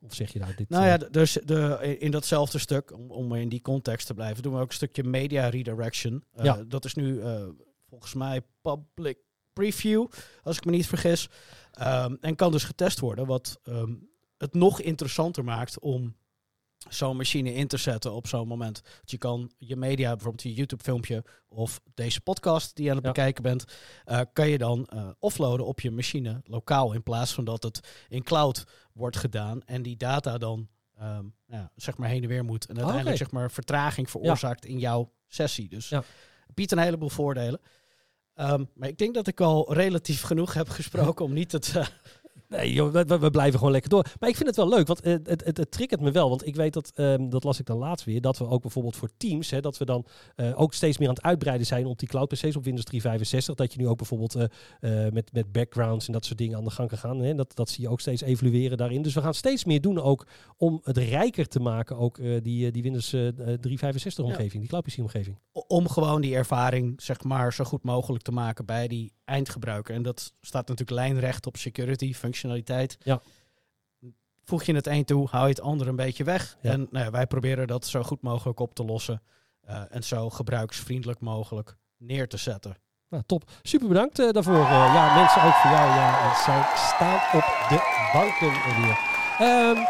of 0.00 0.14
zeg 0.14 0.32
je 0.32 0.38
nou 0.38 0.54
dit? 0.54 0.68
Nou 0.68 0.86
ja, 0.86 0.96
dus 0.96 1.38
de, 1.44 1.96
in 1.98 2.10
datzelfde 2.10 2.58
stuk, 2.58 2.92
om, 2.92 3.10
om 3.10 3.34
in 3.34 3.48
die 3.48 3.62
context 3.62 4.06
te 4.06 4.14
blijven, 4.14 4.42
doen 4.42 4.52
we 4.52 4.60
ook 4.60 4.68
een 4.68 4.74
stukje 4.74 5.04
media 5.04 5.48
redirection. 5.48 6.24
ja. 6.42 6.64
Dat 6.68 6.84
is 6.84 6.94
nu 6.94 7.20
volgens 7.88 8.14
mij 8.14 8.40
public 8.62 9.18
preview, 9.52 10.06
als 10.42 10.56
ik 10.56 10.64
me 10.64 10.70
niet 10.70 10.86
vergis. 10.86 11.28
Um, 11.80 12.18
en 12.20 12.36
kan 12.36 12.52
dus 12.52 12.64
getest 12.64 13.00
worden, 13.00 13.26
wat 13.26 13.60
um, 13.64 14.08
het 14.38 14.54
nog 14.54 14.80
interessanter 14.80 15.44
maakt 15.44 15.78
om 15.78 16.16
zo'n 16.88 17.16
machine 17.16 17.54
in 17.54 17.66
te 17.66 17.76
zetten 17.76 18.12
op 18.12 18.26
zo'n 18.26 18.48
moment. 18.48 18.82
Dat 19.00 19.10
je 19.10 19.18
kan 19.18 19.50
je 19.58 19.76
media, 19.76 20.10
bijvoorbeeld 20.10 20.42
je 20.42 20.54
YouTube-filmpje 20.54 21.24
of 21.48 21.80
deze 21.94 22.20
podcast 22.20 22.76
die 22.76 22.84
je 22.84 22.90
aan 22.90 22.96
het 22.96 23.06
bekijken 23.06 23.42
bent, 23.42 23.64
uh, 24.06 24.20
kan 24.32 24.48
je 24.48 24.58
dan 24.58 24.88
uh, 24.94 25.08
offloaden 25.18 25.66
op 25.66 25.80
je 25.80 25.90
machine 25.90 26.40
lokaal 26.44 26.92
in 26.92 27.02
plaats 27.02 27.32
van 27.32 27.44
dat 27.44 27.62
het 27.62 28.06
in 28.08 28.22
cloud 28.22 28.64
wordt 28.92 29.16
gedaan 29.16 29.62
en 29.64 29.82
die 29.82 29.96
data 29.96 30.38
dan 30.38 30.68
um, 31.02 31.34
ja, 31.46 31.70
zeg 31.76 31.96
maar 31.96 32.08
heen 32.08 32.22
en 32.22 32.28
weer 32.28 32.44
moet 32.44 32.66
en 32.66 32.76
uiteindelijk 32.76 33.16
zeg 33.16 33.30
maar 33.30 33.50
vertraging 33.50 34.10
veroorzaakt 34.10 34.64
in 34.64 34.78
jouw 34.78 35.12
sessie. 35.26 35.68
Dus 35.68 35.88
ja. 35.88 36.02
biedt 36.54 36.72
een 36.72 36.78
heleboel 36.78 37.08
voordelen. 37.08 37.60
Um, 38.36 38.70
maar 38.74 38.88
ik 38.88 38.98
denk 38.98 39.14
dat 39.14 39.26
ik 39.26 39.40
al 39.40 39.74
relatief 39.74 40.22
genoeg 40.22 40.54
heb 40.54 40.68
gesproken 40.78 41.24
om 41.24 41.32
niet 41.32 41.52
het, 41.52 41.72
uh, 41.76 41.86
Nee, 42.52 42.72
joh, 42.72 42.92
we, 42.92 43.18
we, 43.18 43.30
blijven 43.30 43.58
gewoon 43.58 43.72
lekker 43.72 43.90
door. 43.90 44.06
Maar 44.20 44.28
ik 44.28 44.36
vind 44.36 44.48
het 44.48 44.56
wel 44.56 44.68
leuk, 44.68 44.86
want 44.86 45.04
het, 45.04 45.26
het, 45.26 45.44
het, 45.44 45.56
het 45.56 45.70
triggert 45.70 46.00
me 46.00 46.10
wel. 46.10 46.28
Want 46.28 46.46
ik 46.46 46.56
weet 46.56 46.72
dat, 46.72 46.92
um, 46.94 47.30
dat 47.30 47.44
las 47.44 47.58
ik 47.58 47.66
dan 47.66 47.78
laatst 47.78 48.04
weer, 48.04 48.20
dat 48.20 48.38
we 48.38 48.48
ook 48.48 48.62
bijvoorbeeld 48.62 48.96
voor 48.96 49.08
Teams, 49.16 49.50
hè, 49.50 49.60
dat 49.60 49.78
we 49.78 49.84
dan 49.84 50.06
uh, 50.36 50.60
ook 50.60 50.74
steeds 50.74 50.98
meer 50.98 51.08
aan 51.08 51.14
het 51.14 51.24
uitbreiden 51.24 51.66
zijn 51.66 51.86
op 51.86 51.98
die 51.98 52.08
cloud 52.08 52.28
PC's 52.28 52.56
op 52.56 52.64
Windows 52.64 52.84
365. 52.84 53.54
Dat 53.54 53.72
je 53.72 53.78
nu 53.78 53.88
ook 53.88 53.96
bijvoorbeeld 53.96 54.36
uh, 54.36 54.42
uh, 54.80 55.12
met, 55.12 55.32
met 55.32 55.52
backgrounds 55.52 56.06
en 56.06 56.12
dat 56.12 56.24
soort 56.24 56.38
dingen 56.38 56.56
aan 56.56 56.64
de 56.64 56.70
gang 56.70 56.88
kan 56.88 56.98
gaan. 56.98 57.18
Hè. 57.18 57.34
Dat, 57.34 57.56
dat 57.56 57.68
zie 57.68 57.84
je 57.84 57.90
ook 57.90 58.00
steeds 58.00 58.22
evolueren 58.22 58.76
daarin. 58.76 59.02
Dus 59.02 59.14
we 59.14 59.20
gaan 59.20 59.34
steeds 59.34 59.64
meer 59.64 59.80
doen 59.80 60.00
ook 60.00 60.26
om 60.56 60.80
het 60.84 60.96
rijker 60.96 61.48
te 61.48 61.60
maken, 61.60 61.96
ook 61.96 62.20
die, 62.42 62.70
die 62.70 62.82
Windows 62.82 63.08
365 63.10 64.24
omgeving, 64.24 64.52
ja. 64.52 64.58
die 64.58 64.68
cloud 64.68 64.84
PC 64.84 64.98
omgeving. 64.98 65.38
Om 65.52 65.88
gewoon 65.88 66.20
die 66.20 66.34
ervaring, 66.34 67.02
zeg 67.02 67.22
maar, 67.22 67.52
zo 67.52 67.64
goed 67.64 67.82
mogelijk 67.82 68.24
te 68.24 68.32
maken 68.32 68.64
bij 68.64 68.88
die 68.88 69.12
eindgebruiker. 69.24 69.94
En 69.94 70.02
dat 70.02 70.32
staat 70.40 70.68
natuurlijk 70.68 70.98
lijnrecht 70.98 71.46
op 71.46 71.56
security, 71.56 72.14
functionaliteit. 72.14 72.98
Ja. 73.02 73.20
Voeg 74.44 74.62
je 74.62 74.74
het 74.74 74.86
een 74.86 75.04
toe, 75.04 75.28
hou 75.30 75.44
je 75.44 75.50
het 75.50 75.60
ander 75.60 75.88
een 75.88 75.96
beetje 75.96 76.24
weg. 76.24 76.56
En 76.60 76.88
nou 76.90 77.04
ja, 77.04 77.10
wij 77.10 77.26
proberen 77.26 77.66
dat 77.66 77.86
zo 77.86 78.02
goed 78.02 78.22
mogelijk 78.22 78.60
op 78.60 78.74
te 78.74 78.84
lossen. 78.84 79.22
Uh, 79.68 79.82
en 79.90 80.02
zo 80.04 80.30
gebruiksvriendelijk 80.30 81.20
mogelijk 81.20 81.76
neer 81.96 82.28
te 82.28 82.36
zetten. 82.36 82.76
Nou, 83.08 83.22
top. 83.26 83.50
Super 83.62 83.88
bedankt 83.88 84.18
uh, 84.18 84.30
daarvoor. 84.30 84.54
Uh, 84.54 84.90
ja, 84.94 85.14
mensen 85.14 85.42
ook 85.42 85.54
voor 85.54 85.70
jou. 85.70 85.88
Ja, 85.88 86.42
zij 86.44 86.62
staan 86.76 87.20
op 87.32 87.68
de 87.68 88.08
banken 88.12 88.52
hier. 88.76 88.98
Um, 89.48 89.86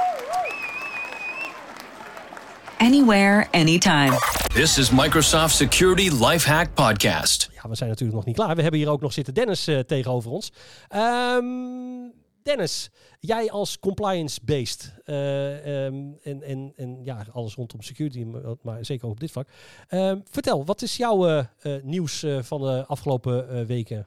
Anywhere, 2.79 3.47
anytime. 3.53 4.19
This 4.55 4.79
is 4.79 4.91
Microsoft 4.91 5.55
Security 5.55 6.11
Lifehack 6.11 6.75
Podcast. 6.75 7.52
Ja, 7.63 7.69
we 7.69 7.75
zijn 7.75 7.89
natuurlijk 7.89 8.17
nog 8.19 8.27
niet 8.27 8.37
klaar. 8.37 8.55
We 8.57 8.63
hebben 8.63 8.81
hier 8.81 8.91
ook 8.91 9.01
nog 9.01 9.13
zitten 9.13 9.35
Dennis 9.35 9.69
uh, 9.69 9.79
tegenover 9.79 10.31
ons. 10.31 10.53
Um, 10.97 12.13
Dennis, 12.43 12.91
jij 13.21 13.51
als 13.51 13.79
compliance-based 13.79 14.95
uh, 15.05 15.85
um, 15.85 16.19
en, 16.23 16.43
en, 16.43 16.73
en 16.77 17.05
ja, 17.05 17.27
alles 17.33 17.55
rondom 17.55 17.83
security, 17.83 18.27
maar 18.63 18.85
zeker 18.85 19.07
ook 19.07 19.13
op 19.13 19.21
dit 19.21 19.31
vak. 19.31 19.49
Uh, 19.91 20.13
vertel, 20.25 20.65
wat 20.65 20.83
is 20.83 20.97
jouw 20.97 21.29
uh, 21.29 21.45
nieuws 21.83 22.25
van 22.41 22.61
de 22.61 22.85
afgelopen 22.87 23.67
weken? 23.67 24.07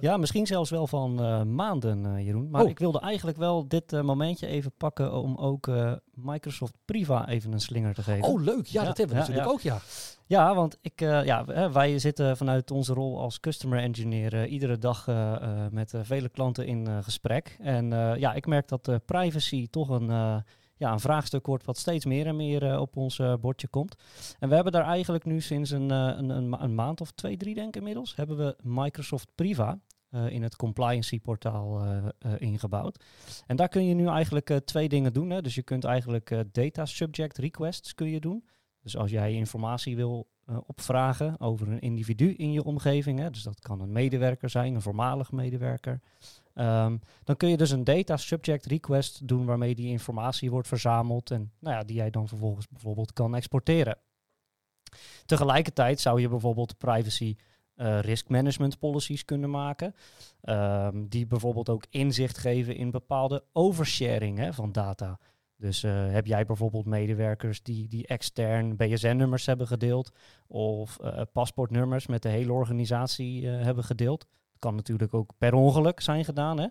Ja, 0.00 0.16
misschien 0.16 0.46
zelfs 0.46 0.70
wel 0.70 0.86
van 0.86 1.22
uh, 1.22 1.42
maanden, 1.42 2.04
uh, 2.04 2.24
Jeroen. 2.24 2.50
Maar 2.50 2.62
oh. 2.62 2.70
ik 2.70 2.78
wilde 2.78 3.00
eigenlijk 3.00 3.38
wel 3.38 3.68
dit 3.68 3.92
uh, 3.92 4.00
momentje 4.00 4.46
even 4.46 4.72
pakken 4.76 5.12
om 5.12 5.36
ook 5.36 5.70
Microsoft 6.14 6.74
Priva 6.84 7.28
even 7.28 7.52
een 7.52 7.60
slinger 7.60 7.94
te 7.94 8.02
geven. 8.02 8.28
Oh, 8.28 8.42
leuk. 8.42 8.66
Ja, 8.66 8.80
ja 8.80 8.86
dat 8.86 8.98
hebben 8.98 9.16
we 9.16 9.22
ja, 9.22 9.28
natuurlijk 9.28 9.54
ook, 9.54 9.60
ja. 9.60 9.78
Ja, 10.26 10.54
want 10.54 10.78
ik, 10.82 11.00
ja, 11.00 11.44
wij 11.72 11.98
zitten 11.98 12.36
vanuit 12.36 12.70
onze 12.70 12.94
rol 12.94 13.20
als 13.20 13.40
customer 13.40 13.78
engineer 13.78 14.46
iedere 14.46 14.78
dag 14.78 15.06
met 15.70 15.94
vele 16.02 16.28
klanten 16.28 16.66
in 16.66 17.02
gesprek. 17.02 17.56
En 17.60 17.88
ja, 18.18 18.32
ik 18.32 18.46
merk 18.46 18.68
dat 18.68 18.90
privacy 19.04 19.68
toch 19.70 19.88
een 19.88 20.42
ja, 20.80 20.92
een 20.92 21.00
vraagstuk 21.00 21.46
wordt 21.46 21.64
wat 21.64 21.78
steeds 21.78 22.04
meer 22.04 22.26
en 22.26 22.36
meer 22.36 22.62
uh, 22.62 22.80
op 22.80 22.96
ons 22.96 23.18
uh, 23.18 23.34
bordje 23.40 23.68
komt. 23.68 23.94
En 24.38 24.48
we 24.48 24.54
hebben 24.54 24.72
daar 24.72 24.84
eigenlijk 24.84 25.24
nu 25.24 25.40
sinds 25.40 25.70
een, 25.70 25.90
een, 25.90 26.28
een, 26.28 26.62
een, 26.62 26.74
maand 26.74 27.00
of 27.00 27.10
twee, 27.10 27.36
drie 27.36 27.54
denk 27.54 27.68
ik 27.68 27.76
inmiddels, 27.76 28.16
hebben 28.16 28.36
we 28.36 28.56
Microsoft 28.62 29.28
Priva 29.34 29.78
in 30.28 30.42
het 30.42 30.56
compliancy 30.56 31.20
portaal 31.20 31.82
ingebouwd. 32.38 33.04
En 33.46 33.56
daar 33.56 33.68
kun 33.68 33.84
je 33.84 33.94
nu 33.94 34.06
eigenlijk 34.06 34.60
twee 34.64 34.88
dingen 34.88 35.12
doen. 35.12 35.30
Hè. 35.30 35.42
Dus 35.42 35.54
je 35.54 35.62
kunt 35.62 35.84
eigenlijk 35.84 36.44
data 36.52 36.86
subject 36.86 37.38
requests 37.38 37.94
kun 37.94 38.10
je 38.10 38.20
doen. 38.20 38.48
Dus 38.82 38.96
als 38.96 39.10
jij 39.10 39.32
informatie 39.32 39.96
wil 39.96 40.28
opvragen 40.66 41.40
over 41.40 41.68
een 41.68 41.80
individu 41.80 42.32
in 42.32 42.52
je 42.52 42.64
omgeving, 42.64 43.18
hè, 43.18 43.30
dus 43.30 43.42
dat 43.42 43.60
kan 43.60 43.80
een 43.80 43.92
medewerker 43.92 44.50
zijn, 44.50 44.74
een 44.74 44.82
voormalig 44.82 45.32
medewerker, 45.32 46.00
Um, 46.54 47.00
dan 47.24 47.36
kun 47.36 47.48
je 47.48 47.56
dus 47.56 47.70
een 47.70 47.84
data 47.84 48.16
subject 48.16 48.66
request 48.66 49.28
doen 49.28 49.46
waarmee 49.46 49.74
die 49.74 49.88
informatie 49.88 50.50
wordt 50.50 50.68
verzameld 50.68 51.30
en 51.30 51.52
nou 51.58 51.76
ja, 51.76 51.82
die 51.82 51.96
jij 51.96 52.10
dan 52.10 52.28
vervolgens 52.28 52.68
bijvoorbeeld 52.68 53.12
kan 53.12 53.34
exporteren. 53.34 53.98
Tegelijkertijd 55.26 56.00
zou 56.00 56.20
je 56.20 56.28
bijvoorbeeld 56.28 56.78
privacy 56.78 57.36
uh, 57.76 58.00
risk 58.00 58.28
management 58.28 58.78
policies 58.78 59.24
kunnen 59.24 59.50
maken, 59.50 59.94
um, 60.42 61.08
die 61.08 61.26
bijvoorbeeld 61.26 61.68
ook 61.68 61.84
inzicht 61.90 62.38
geven 62.38 62.76
in 62.76 62.90
bepaalde 62.90 63.44
oversharing 63.52 64.38
hè, 64.38 64.52
van 64.52 64.72
data. 64.72 65.18
Dus 65.56 65.84
uh, 65.84 66.10
heb 66.10 66.26
jij 66.26 66.46
bijvoorbeeld 66.46 66.86
medewerkers 66.86 67.62
die, 67.62 67.88
die 67.88 68.06
extern 68.06 68.76
BSN-nummers 68.76 69.46
hebben 69.46 69.66
gedeeld 69.66 70.12
of 70.46 70.98
uh, 71.02 71.20
paspoortnummers 71.32 72.06
met 72.06 72.22
de 72.22 72.28
hele 72.28 72.52
organisatie 72.52 73.46
hebben 73.46 73.84
gedeeld? 73.84 74.26
Kan 74.60 74.74
natuurlijk 74.74 75.14
ook 75.14 75.30
per 75.38 75.54
ongeluk 75.54 76.00
zijn 76.00 76.24
gedaan. 76.24 76.58
Hè? 76.58 76.66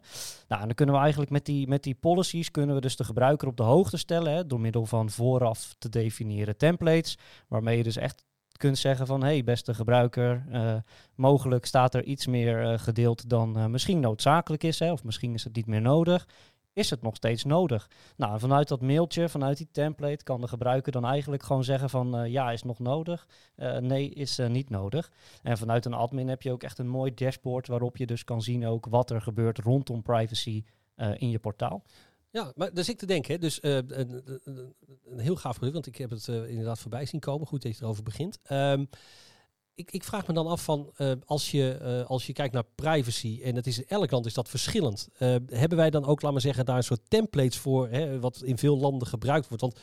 Nou, 0.47 0.61
en 0.61 0.67
dan 0.67 0.75
kunnen 0.75 0.95
we 0.95 1.01
eigenlijk 1.01 1.31
met 1.31 1.45
die, 1.45 1.67
met 1.67 1.83
die 1.83 1.95
policies 1.95 2.51
kunnen 2.51 2.75
we 2.75 2.81
dus 2.81 2.95
de 2.95 3.03
gebruiker 3.03 3.47
op 3.47 3.57
de 3.57 3.63
hoogte 3.63 3.97
stellen 3.97 4.33
hè, 4.33 4.47
door 4.47 4.59
middel 4.59 4.85
van 4.85 5.09
vooraf 5.09 5.75
te 5.77 5.89
definiëren 5.89 6.57
templates, 6.57 7.17
waarmee 7.47 7.77
je 7.77 7.83
dus 7.83 7.97
echt 7.97 8.23
kunt 8.57 8.77
zeggen 8.77 9.07
van 9.07 9.23
hey 9.23 9.43
beste 9.43 9.73
gebruiker, 9.73 10.45
uh, 10.51 10.75
mogelijk 11.15 11.65
staat 11.65 11.95
er 11.95 12.03
iets 12.03 12.27
meer 12.27 12.63
uh, 12.63 12.79
gedeeld 12.79 13.29
dan 13.29 13.57
uh, 13.57 13.65
misschien 13.65 13.99
noodzakelijk 13.99 14.63
is, 14.63 14.79
hè, 14.79 14.91
of 14.91 15.03
misschien 15.03 15.33
is 15.33 15.43
het 15.43 15.55
niet 15.55 15.67
meer 15.67 15.81
nodig 15.81 16.27
is 16.79 16.89
het 16.89 17.01
nog 17.01 17.15
steeds 17.15 17.43
nodig? 17.43 17.89
Nou, 18.15 18.39
vanuit 18.39 18.67
dat 18.67 18.81
mailtje, 18.81 19.29
vanuit 19.29 19.57
die 19.57 19.67
template, 19.71 20.23
kan 20.23 20.41
de 20.41 20.47
gebruiker 20.47 20.91
dan 20.91 21.05
eigenlijk 21.05 21.43
gewoon 21.43 21.63
zeggen 21.63 21.89
van 21.89 22.21
uh, 22.21 22.31
ja, 22.31 22.51
is 22.51 22.63
nog 22.63 22.79
nodig, 22.79 23.27
uh, 23.57 23.77
nee, 23.77 24.09
is 24.09 24.39
uh, 24.39 24.47
niet 24.47 24.69
nodig. 24.69 25.11
En 25.43 25.57
vanuit 25.57 25.85
een 25.85 25.93
admin 25.93 26.27
heb 26.27 26.41
je 26.41 26.51
ook 26.51 26.63
echt 26.63 26.79
een 26.79 26.87
mooi 26.87 27.13
dashboard 27.13 27.67
waarop 27.67 27.97
je 27.97 28.05
dus 28.05 28.23
kan 28.23 28.41
zien 28.41 28.65
ook 28.67 28.85
wat 28.85 29.09
er 29.09 29.21
gebeurt 29.21 29.57
rondom 29.57 30.01
privacy 30.01 30.63
in 31.17 31.29
je 31.29 31.39
portaal. 31.39 31.83
Ja, 32.31 32.51
maar 32.55 32.73
daar 32.73 32.83
zit 32.83 32.93
ik 32.93 32.99
te 32.99 33.05
denken. 33.05 33.39
Dus 33.39 33.63
een, 33.63 33.99
een, 33.99 34.23
een, 35.05 35.19
heel 35.19 35.35
gaaf 35.35 35.53
product, 35.53 35.73
want 35.73 35.87
ik 35.87 35.97
heb 35.97 36.09
het 36.09 36.27
inderdaad 36.27 36.79
voorbij 36.79 37.05
zien 37.05 37.19
komen. 37.19 37.47
Goed 37.47 37.61
dat 37.61 37.77
je 37.77 37.83
erover 37.83 38.03
begint. 38.03 38.39
Um, 38.51 38.89
ik, 39.79 39.91
ik, 39.91 40.03
vraag 40.03 40.27
me 40.27 40.33
dan 40.33 40.47
af 40.47 40.63
van 40.63 40.91
uh, 40.97 41.11
als, 41.25 41.51
je, 41.51 41.79
uh, 41.81 42.09
als 42.09 42.25
je 42.25 42.33
kijkt 42.33 42.53
naar 42.53 42.63
privacy, 42.75 43.39
en 43.43 43.55
het 43.55 43.67
is 43.67 43.77
in 43.77 43.87
elk 43.87 44.11
land 44.11 44.25
is 44.25 44.33
dat 44.33 44.49
verschillend. 44.49 45.07
Uh, 45.13 45.35
hebben 45.45 45.77
wij 45.77 45.89
dan 45.89 46.05
ook, 46.05 46.21
laat 46.21 46.31
maar 46.31 46.41
zeggen, 46.41 46.65
daar 46.65 46.77
een 46.77 46.83
soort 46.83 47.09
templates 47.09 47.57
voor, 47.57 47.89
hè, 47.89 48.19
wat 48.19 48.41
in 48.43 48.57
veel 48.57 48.77
landen 48.77 49.07
gebruikt 49.07 49.47
wordt? 49.47 49.61
Want 49.63 49.79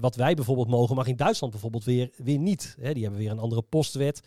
wat 0.00 0.16
wij 0.16 0.34
bijvoorbeeld 0.34 0.68
mogen, 0.68 0.96
mag 0.96 1.06
in 1.06 1.16
Duitsland 1.16 1.52
bijvoorbeeld 1.52 1.84
weer, 1.84 2.10
weer 2.16 2.38
niet. 2.38 2.76
Hè, 2.80 2.92
die 2.92 3.02
hebben 3.02 3.20
weer 3.20 3.30
een 3.30 3.38
andere 3.38 3.62
postwet. 3.62 4.22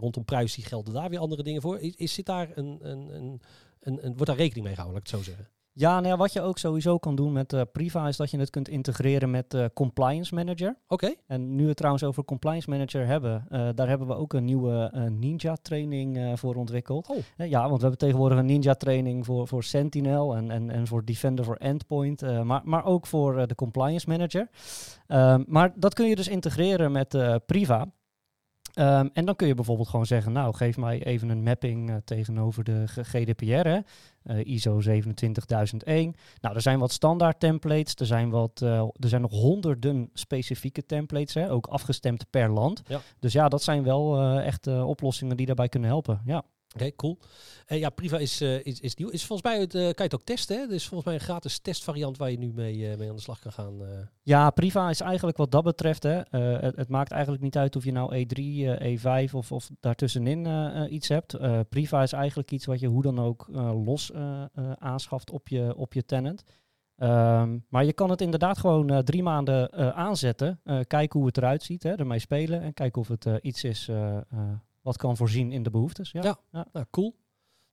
rondom 0.00 0.24
privacy 0.24 0.62
gelden 0.62 0.94
daar 0.94 1.10
weer 1.10 1.18
andere 1.18 1.42
dingen 1.42 1.62
voor. 1.62 1.78
Is, 1.78 1.94
is 1.96 2.14
zit 2.14 2.26
daar 2.26 2.50
een, 2.54 2.78
een, 2.82 3.10
een, 3.12 3.40
een, 3.80 4.00
wordt 4.02 4.26
daar 4.26 4.36
rekening 4.36 4.66
mee 4.66 4.74
gehouden, 4.74 5.02
laat 5.02 5.08
ik 5.08 5.12
het 5.12 5.24
zo 5.24 5.30
zeggen? 5.30 5.51
Ja, 5.74 5.94
nou 5.94 6.06
ja, 6.06 6.16
wat 6.16 6.32
je 6.32 6.40
ook 6.40 6.58
sowieso 6.58 6.98
kan 6.98 7.14
doen 7.14 7.32
met 7.32 7.52
uh, 7.52 7.60
Priva 7.72 8.08
is 8.08 8.16
dat 8.16 8.30
je 8.30 8.38
het 8.38 8.50
kunt 8.50 8.68
integreren 8.68 9.30
met 9.30 9.54
uh, 9.54 9.64
Compliance 9.74 10.34
Manager. 10.34 10.76
Oké. 10.88 11.14
En 11.26 11.54
nu 11.54 11.62
we 11.62 11.68
het 11.68 11.76
trouwens 11.76 12.04
over 12.04 12.24
Compliance 12.24 12.70
Manager 12.70 13.06
hebben, 13.06 13.46
uh, 13.50 13.68
daar 13.74 13.88
hebben 13.88 14.06
we 14.06 14.14
ook 14.14 14.32
een 14.32 14.44
nieuwe 14.44 14.90
Ninja 15.18 15.56
training 15.62 16.38
voor 16.38 16.54
ontwikkeld. 16.54 17.08
Oh. 17.08 17.16
ja, 17.36 17.60
want 17.60 17.74
we 17.74 17.80
hebben 17.80 17.98
tegenwoordig 17.98 18.38
een 18.38 18.46
Ninja 18.46 18.74
training 18.74 19.24
voor, 19.26 19.48
voor 19.48 19.64
Sentinel 19.64 20.36
en, 20.36 20.50
en, 20.50 20.70
en 20.70 20.86
voor 20.86 21.04
Defender 21.04 21.44
voor 21.44 21.56
Endpoint, 21.56 22.44
maar, 22.44 22.60
maar 22.64 22.84
ook 22.84 23.06
voor 23.06 23.46
de 23.46 23.54
Compliance 23.54 24.08
Manager. 24.08 24.48
Ehm, 25.06 25.42
maar 25.46 25.72
dat 25.76 25.94
kun 25.94 26.08
je 26.08 26.16
dus 26.16 26.28
integreren 26.28 26.92
met 26.92 27.18
Priva. 27.46 27.86
Ehm, 28.72 29.08
en 29.12 29.24
dan 29.24 29.36
kun 29.36 29.46
je 29.46 29.54
bijvoorbeeld 29.54 29.88
gewoon 29.88 30.06
zeggen, 30.06 30.32
nou 30.32 30.54
geef 30.54 30.76
mij 30.76 31.04
even 31.04 31.28
een 31.28 31.42
mapping 31.42 31.90
uh, 31.90 31.96
tegenover 32.04 32.64
de 32.64 32.84
GDPR, 32.86 33.68
hè? 33.68 33.78
Uh, 34.24 34.46
ISO 34.46 34.80
27001. 34.80 36.14
Nou, 36.40 36.54
er 36.54 36.60
zijn 36.60 36.78
wat 36.78 36.92
standaard 36.92 37.40
templates, 37.40 37.94
er 37.94 38.06
zijn, 38.06 38.30
wat, 38.30 38.60
uh, 38.62 38.78
er 38.78 39.08
zijn 39.08 39.20
nog 39.20 39.30
honderden 39.30 40.10
specifieke 40.12 40.86
templates, 40.86 41.34
hè? 41.34 41.50
ook 41.50 41.66
afgestemd 41.66 42.30
per 42.30 42.50
land. 42.50 42.82
Ja. 42.86 43.00
Dus 43.18 43.32
ja, 43.32 43.48
dat 43.48 43.62
zijn 43.62 43.82
wel 43.82 44.20
echt 44.40 44.66
oplossingen 44.66 45.36
die 45.36 45.46
daarbij 45.46 45.68
kunnen 45.68 45.88
helpen. 45.88 46.20
Ja. 46.24 46.44
Oké, 46.74 46.94
cool. 46.96 47.18
En 47.66 47.78
ja, 47.78 47.90
Priva 47.90 48.18
is, 48.18 48.42
uh, 48.42 48.64
is, 48.64 48.80
is 48.80 48.94
nieuw. 48.94 49.08
Is 49.08 49.24
volgens 49.24 49.50
mij, 49.50 49.60
het, 49.60 49.74
uh, 49.74 49.82
kan 49.82 49.92
je 49.96 50.02
het 50.02 50.14
ook 50.14 50.22
testen, 50.22 50.56
hè? 50.56 50.74
Is 50.74 50.86
volgens 50.86 51.04
mij 51.04 51.14
een 51.14 51.24
gratis 51.24 51.58
testvariant 51.58 52.16
waar 52.16 52.30
je 52.30 52.38
nu 52.38 52.52
mee, 52.54 52.76
uh, 52.76 52.96
mee 52.96 53.08
aan 53.08 53.16
de 53.16 53.22
slag 53.22 53.38
kan 53.38 53.52
gaan. 53.52 53.74
Ja, 54.22 54.50
Priva 54.50 54.90
is 54.90 55.00
eigenlijk 55.00 55.36
wat 55.36 55.50
dat 55.50 55.64
betreft, 55.64 56.02
hè, 56.02 56.20
het, 56.38 56.76
het, 56.76 56.88
maakt 56.88 57.10
eigenlijk 57.10 57.42
niet 57.42 57.56
uit 57.56 57.76
of 57.76 57.84
je 57.84 57.92
nou 57.92 58.26
E3, 58.26 58.40
E5 58.82 59.32
of, 59.32 59.52
of 59.52 59.70
daartussenin 59.80 60.46
iets 60.92 61.08
hebt. 61.08 61.36
Priva 61.68 62.02
is 62.02 62.12
eigenlijk 62.12 62.50
iets 62.50 62.66
wat 62.66 62.80
je 62.80 62.86
hoe 62.86 63.02
dan 63.02 63.18
ook 63.18 63.46
los 63.84 64.12
aanschaft 64.78 65.30
op 65.30 65.48
je, 65.48 65.76
op 65.76 65.92
je 65.92 66.04
tenant. 66.04 66.42
Um, 66.96 67.64
maar 67.68 67.84
je 67.84 67.92
kan 67.92 68.10
het 68.10 68.20
inderdaad 68.20 68.58
gewoon 68.58 69.04
drie 69.04 69.22
maanden 69.22 69.72
aanzetten. 69.94 70.60
kijken 70.86 71.18
hoe 71.18 71.26
het 71.26 71.36
eruit 71.36 71.62
ziet, 71.62 71.82
hè, 71.82 71.94
ermee 71.94 72.18
spelen 72.18 72.60
en 72.60 72.74
kijken 72.74 73.00
of 73.00 73.08
het 73.08 73.26
iets 73.40 73.64
is 73.64 73.90
wat 74.82 74.96
kan 74.96 75.16
voorzien 75.16 75.52
in 75.52 75.62
de 75.62 75.70
behoeftes. 75.70 76.10
Ja, 76.10 76.22
ja. 76.22 76.38
ja. 76.50 76.66
Nou, 76.72 76.86
cool. 76.90 77.16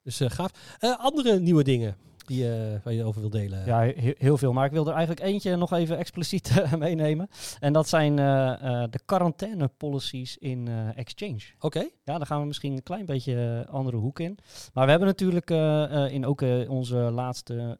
Dus 0.04 0.22
uh, 0.22 0.30
gaaf. 0.30 0.78
Uh, 0.80 1.00
andere 1.00 1.40
nieuwe 1.40 1.64
dingen 1.64 1.98
die 2.30 2.44
uh, 2.44 2.52
waar 2.84 2.94
je 2.94 3.04
over 3.04 3.22
wil 3.22 3.30
delen? 3.30 3.66
Ja, 3.66 3.80
he 3.80 4.14
heel 4.18 4.38
veel. 4.38 4.54
Maar 4.54 4.66
ik 4.66 4.72
wil 4.72 4.88
er 4.88 4.94
eigenlijk 4.94 5.22
eentje 5.22 5.56
nog 5.56 5.74
even 5.74 5.98
expliciet 5.98 6.64
meenemen. 6.78 7.30
En 7.60 7.74
dat 7.74 7.90
zijn 7.90 8.16
de 8.90 9.00
quarantaine 9.06 9.68
policies 9.78 10.38
in 10.38 10.68
Exchange. 10.96 11.42
Oké. 11.60 11.80
Ja, 11.80 12.18
daar 12.18 12.26
gaan 12.26 12.42
we 12.42 12.48
misschien 12.48 12.74
een 12.74 12.84
klein 12.84 13.06
beetje 13.06 13.66
andere 13.70 13.98
hoek 13.98 14.20
in. 14.20 14.38
Maar 14.74 14.84
we 14.84 14.90
hebben 14.90 15.08
natuurlijk 15.08 15.50
in 16.12 16.26
ook 16.26 16.42
onze 16.68 16.96
laatste 16.96 17.78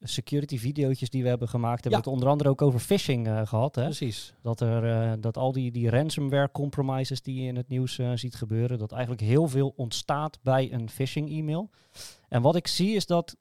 security 0.00 0.58
video's 0.58 0.98
die 0.98 1.22
we 1.22 1.28
hebben 1.28 1.48
gemaakt, 1.48 1.82
hebben 1.82 2.00
ja. 2.00 2.04
we 2.04 2.10
het 2.10 2.14
onder 2.14 2.28
andere 2.28 2.50
ook 2.50 2.62
over 2.62 2.80
phishing 2.80 3.28
gehad. 3.44 3.74
Hè? 3.74 3.84
Precies. 3.84 4.34
Dat, 4.42 4.60
er, 4.60 5.20
dat 5.20 5.36
al 5.36 5.52
die, 5.52 5.70
die 5.70 5.90
ransomware 5.90 6.50
compromises 6.52 7.22
die 7.22 7.42
je 7.42 7.48
in 7.48 7.56
het 7.56 7.68
nieuws 7.68 8.00
ziet 8.14 8.34
gebeuren, 8.34 8.78
dat 8.78 8.92
eigenlijk 8.92 9.22
heel 9.22 9.48
veel 9.48 9.72
ontstaat 9.76 10.38
bij 10.42 10.72
een 10.72 10.90
phishing 10.90 11.30
e-mail. 11.30 11.70
En 12.28 12.42
wat 12.42 12.56
ik 12.56 12.66
zie 12.66 12.94
is 12.94 13.06
dat 13.06 13.36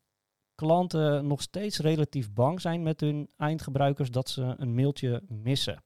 klanten 0.61 1.27
nog 1.27 1.41
steeds 1.41 1.79
relatief 1.79 2.33
bang 2.33 2.61
zijn 2.61 2.83
met 2.83 2.99
hun 2.99 3.29
eindgebruikers 3.37 4.11
dat 4.11 4.29
ze 4.29 4.53
een 4.57 4.75
mailtje 4.75 5.23
missen. 5.27 5.83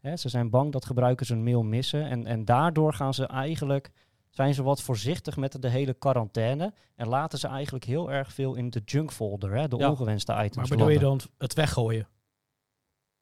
Hè, 0.00 0.16
ze 0.16 0.28
zijn 0.28 0.50
bang 0.50 0.72
dat 0.72 0.84
gebruikers 0.84 1.28
een 1.28 1.42
mail 1.42 1.62
missen 1.62 2.08
en, 2.08 2.26
en 2.26 2.44
daardoor 2.44 2.92
gaan 2.94 3.14
ze 3.14 3.26
eigenlijk, 3.26 3.90
zijn 4.30 4.54
ze 4.54 4.62
wat 4.62 4.82
voorzichtig 4.82 5.36
met 5.36 5.62
de 5.62 5.68
hele 5.68 5.94
quarantaine 5.94 6.74
en 6.96 7.08
laten 7.08 7.38
ze 7.38 7.46
eigenlijk 7.46 7.84
heel 7.84 8.10
erg 8.10 8.32
veel 8.32 8.54
in 8.54 8.70
de 8.70 8.82
junk 8.84 9.12
folder, 9.12 9.52
hè, 9.52 9.68
de 9.68 9.76
ongewenste 9.76 10.32
items. 10.32 10.56
Maar 10.56 10.68
bedoel 10.68 10.88
je 10.88 10.98
dan 10.98 11.20
het 11.38 11.54
weggooien? 11.54 12.08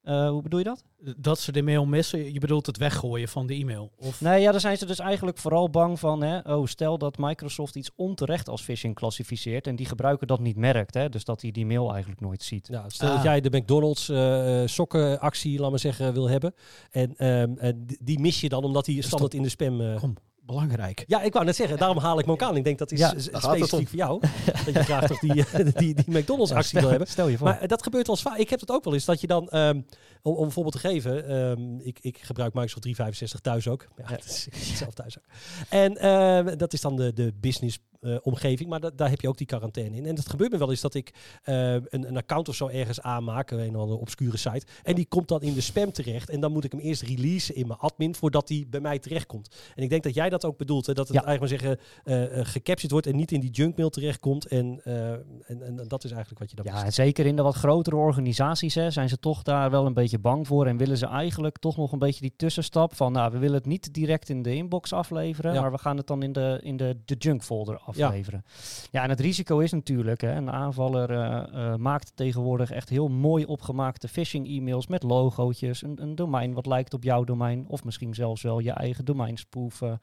Uh, 0.05 0.29
hoe 0.29 0.41
bedoel 0.41 0.59
je 0.59 0.65
dat? 0.65 0.83
Dat 1.17 1.39
ze 1.39 1.51
de 1.51 1.61
mail 1.61 1.85
missen. 1.85 2.33
Je 2.33 2.39
bedoelt 2.39 2.65
het 2.65 2.77
weggooien 2.77 3.27
van 3.27 3.47
de 3.47 3.53
e-mail. 3.53 3.91
Of? 3.97 4.21
Nee, 4.21 4.41
ja, 4.41 4.51
daar 4.51 4.59
zijn 4.59 4.77
ze 4.77 4.85
dus 4.85 4.99
eigenlijk 4.99 5.37
vooral 5.37 5.69
bang 5.69 5.99
van. 5.99 6.21
Hè, 6.21 6.39
oh, 6.39 6.65
stel 6.65 6.97
dat 6.97 7.17
Microsoft 7.17 7.75
iets 7.75 7.91
onterecht 7.95 8.49
als 8.49 8.61
phishing 8.61 8.95
klassificeert 8.95 9.67
en 9.67 9.75
die 9.75 9.85
gebruiker 9.85 10.27
dat 10.27 10.39
niet 10.39 10.55
merkt. 10.55 10.93
Hè, 10.93 11.09
dus 11.09 11.23
dat 11.23 11.41
hij 11.41 11.51
die 11.51 11.65
mail 11.65 11.91
eigenlijk 11.91 12.21
nooit 12.21 12.43
ziet. 12.43 12.69
Nou, 12.69 12.85
stel 12.87 13.13
dat 13.13 13.23
jij 13.23 13.41
de 13.41 13.57
McDonald's 13.57 14.09
uh, 14.09 14.61
sokkenactie, 14.65 15.59
laat 15.59 15.69
maar 15.69 15.79
zeggen, 15.79 16.13
wil 16.13 16.29
hebben. 16.29 16.53
En 16.91 17.13
uh, 17.17 17.69
die 18.03 18.19
mis 18.19 18.41
je 18.41 18.49
dan 18.49 18.63
omdat 18.63 18.85
die 18.85 19.01
standaard 19.01 19.33
in 19.33 19.43
de 19.43 19.49
spam... 19.49 19.97
Kom, 19.99 20.15
belangrijk. 20.45 21.03
Ja, 21.07 21.21
ik 21.21 21.33
wou 21.33 21.45
net 21.45 21.55
zeggen, 21.55 21.77
daarom 21.77 21.97
haal 21.97 22.19
ik 22.19 22.25
me 22.25 22.31
ook 22.31 22.41
aan. 22.41 22.55
Ik 22.55 22.63
denk 22.63 22.77
dat 22.77 22.91
is 22.91 22.99
ja, 22.99 23.13
specifiek 23.17 23.87
voor 23.87 23.97
jou. 23.97 24.19
dat 24.65 24.73
je 24.73 24.83
graag 24.83 25.07
toch 25.07 25.19
die, 25.19 25.33
die, 25.77 25.93
die 25.93 26.19
McDonald's 26.19 26.51
actie 26.51 26.79
wil 26.79 26.89
hebben. 26.89 27.07
Stel 27.07 27.27
je 27.27 27.37
voor. 27.37 27.47
Maar 27.47 27.67
dat 27.67 27.83
gebeurt 27.83 28.07
wel 28.07 28.15
vaak. 28.15 28.37
Ik 28.37 28.49
heb 28.49 28.59
het 28.59 28.71
ook 28.71 28.83
wel 28.83 28.93
eens 28.93 29.05
dat 29.05 29.21
je 29.21 29.27
dan, 29.27 29.49
um, 29.51 29.85
om, 30.21 30.35
om 30.35 30.45
een 30.45 30.51
voorbeeld 30.51 30.81
te 30.81 30.87
geven, 30.87 31.35
um, 31.35 31.79
ik, 31.81 31.99
ik 32.01 32.17
gebruik 32.17 32.53
Microsoft 32.53 32.81
365 32.81 33.39
thuis 33.39 33.67
ook. 33.67 33.87
Ja, 33.97 34.07
dat 34.07 34.25
is 34.25 34.47
zelf 34.81 34.93
thuis 34.93 35.17
ook. 35.17 35.25
En 35.69 35.91
uh, 35.91 36.57
dat 36.57 36.73
is 36.73 36.81
dan 36.81 36.95
de, 36.95 37.13
de 37.13 37.33
business 37.39 37.79
omgeving, 38.21 38.69
maar 38.69 38.79
da 38.79 38.91
daar 38.95 39.09
heb 39.09 39.21
je 39.21 39.27
ook 39.27 39.37
die 39.37 39.47
quarantaine 39.47 39.95
in. 39.95 40.05
En 40.05 40.15
dat 40.15 40.29
gebeurt 40.29 40.51
me 40.51 40.57
wel 40.57 40.69
eens 40.69 40.81
dat 40.81 40.93
ik 40.93 41.13
uh, 41.45 41.73
een, 41.73 41.87
een, 41.89 42.17
account 42.17 42.49
of 42.49 42.55
zo 42.55 42.67
ergens 42.67 43.01
aanmaak, 43.01 43.51
een 43.51 43.75
of 43.75 43.81
andere 43.81 43.99
obscure 43.99 44.37
site, 44.37 44.65
en 44.83 44.95
die 44.95 45.05
komt 45.05 45.27
dan 45.27 45.41
in 45.41 45.53
de 45.53 45.61
spam 45.61 45.91
terecht. 45.91 46.29
En 46.29 46.39
dan 46.39 46.51
moet 46.51 46.63
ik 46.63 46.71
hem 46.71 46.81
eerst 46.81 47.01
releasen 47.01 47.55
in 47.55 47.67
mijn 47.67 47.79
admin 47.79 48.15
voordat 48.15 48.47
die 48.47 48.67
bij 48.67 48.79
mij 48.79 48.99
terechtkomt. 48.99 49.55
En 49.75 49.83
ik 49.83 49.89
denk 49.89 50.03
dat 50.03 50.13
jij 50.13 50.29
dat 50.29 50.45
ook 50.45 50.57
bedoelt, 50.57 50.85
hè, 50.85 50.93
dat 50.93 51.07
het 51.07 51.17
ja. 51.17 51.23
eigenlijk 51.23 51.61
maar 51.61 51.77
zeggen 52.05 52.39
uh, 52.39 52.45
gecaptured 52.45 52.91
wordt 52.91 53.07
en 53.07 53.15
niet 53.15 53.31
in 53.31 53.39
die 53.39 53.49
junkmail 53.49 53.89
terechtkomt. 53.89 54.47
En, 54.47 54.81
en, 54.83 55.61
en, 55.61 55.87
dat 55.87 56.03
is 56.03 56.11
eigenlijk 56.11 56.39
wat 56.39 56.49
je 56.49 56.55
dan. 56.55 56.65
Ja, 56.65 56.85
en 56.85 56.93
zeker 56.93 57.25
in 57.25 57.35
de 57.35 57.41
wat 57.41 57.55
grotere 57.55 57.95
organisaties 57.95 58.75
hè, 58.75 58.91
zijn 58.91 59.09
ze 59.09 59.19
toch 59.19 59.43
daar 59.43 59.71
wel 59.71 59.85
een 59.85 59.93
beetje 59.93 60.19
bang 60.19 60.47
voor 60.47 60.67
en 60.67 60.77
willen 60.77 60.97
ze 60.97 61.05
eigenlijk 61.05 61.57
toch 61.57 61.77
nog 61.77 61.91
een 61.91 61.99
beetje 61.99 62.21
die 62.21 62.33
tussenstap 62.35 62.95
van, 62.95 63.11
nou, 63.11 63.31
we 63.31 63.37
willen 63.37 63.55
het 63.55 63.65
niet 63.65 63.93
direct 63.93 64.29
in 64.29 64.41
de 64.41 64.55
inbox 64.55 64.93
afleveren, 64.93 65.53
ja. 65.53 65.61
maar 65.61 65.71
we 65.71 65.77
gaan 65.77 65.97
het 65.97 66.07
dan 66.07 66.23
in 66.23 66.33
de, 66.33 66.59
in 66.63 66.77
de, 66.77 66.97
de 67.05 67.15
junk 67.17 67.43
folder 67.43 67.79
afleveren. 68.03 68.43
Ja. 68.45 68.89
ja, 68.91 69.03
en 69.03 69.09
het 69.09 69.19
risico 69.19 69.59
is 69.59 69.71
natuurlijk, 69.71 70.21
hè, 70.21 70.31
een 70.31 70.51
aanvaller 70.51 71.11
uh, 71.11 71.43
uh, 71.53 71.75
maakt 71.75 72.11
tegenwoordig 72.15 72.71
echt 72.71 72.89
heel 72.89 73.07
mooi 73.07 73.45
opgemaakte 73.45 74.07
phishing-e-mails 74.07 74.87
met 74.87 75.03
logootjes, 75.03 75.81
een, 75.81 76.01
een, 76.01 76.15
domein 76.15 76.53
wat 76.53 76.65
lijkt 76.65 76.93
op 76.93 77.03
jouw 77.03 77.23
domein, 77.23 77.65
of 77.67 77.83
misschien 77.83 78.13
zelfs 78.13 78.41
wel 78.41 78.59
je 78.59 78.71
eigen 78.71 79.05
domeinspoeven. 79.05 79.99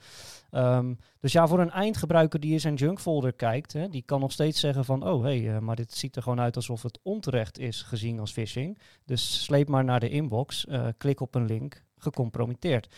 Um, 0.51 0.99
dus 1.21 1.33
ja, 1.33 1.47
voor 1.47 1.61
een 1.61 1.71
eindgebruiker 1.71 2.41
die 2.41 2.53
in 2.53 2.61
zijn 2.61 2.75
junkfolder 2.75 3.33
kijkt, 3.33 3.73
hè, 3.73 3.89
die 3.89 4.03
kan 4.03 4.21
nog 4.21 4.33
steeds 4.33 4.61
zeggen 4.61 4.85
van, 4.85 5.07
oh 5.09 5.23
hé, 5.23 5.43
hey, 5.43 5.55
uh, 5.55 5.59
maar 5.59 5.77
dit 5.77 5.93
ziet 5.93 6.17
er 6.17 6.23
gewoon 6.23 6.41
uit 6.41 6.57
alsof 6.57 6.83
het 6.83 6.99
onterecht 7.03 7.59
is 7.59 7.83
gezien 7.83 8.21
als 8.21 8.33
phishing. 8.33 8.79
Dus 9.05 9.45
sleep 9.45 9.69
maar 9.69 9.85
naar 9.85 10.01
de 10.01 10.09
inbox, 10.09 10.67
klik 10.97 11.21
op 11.21 11.35
een 11.35 11.47
link, 11.47 11.83
gecompromitteerd. 12.03 12.89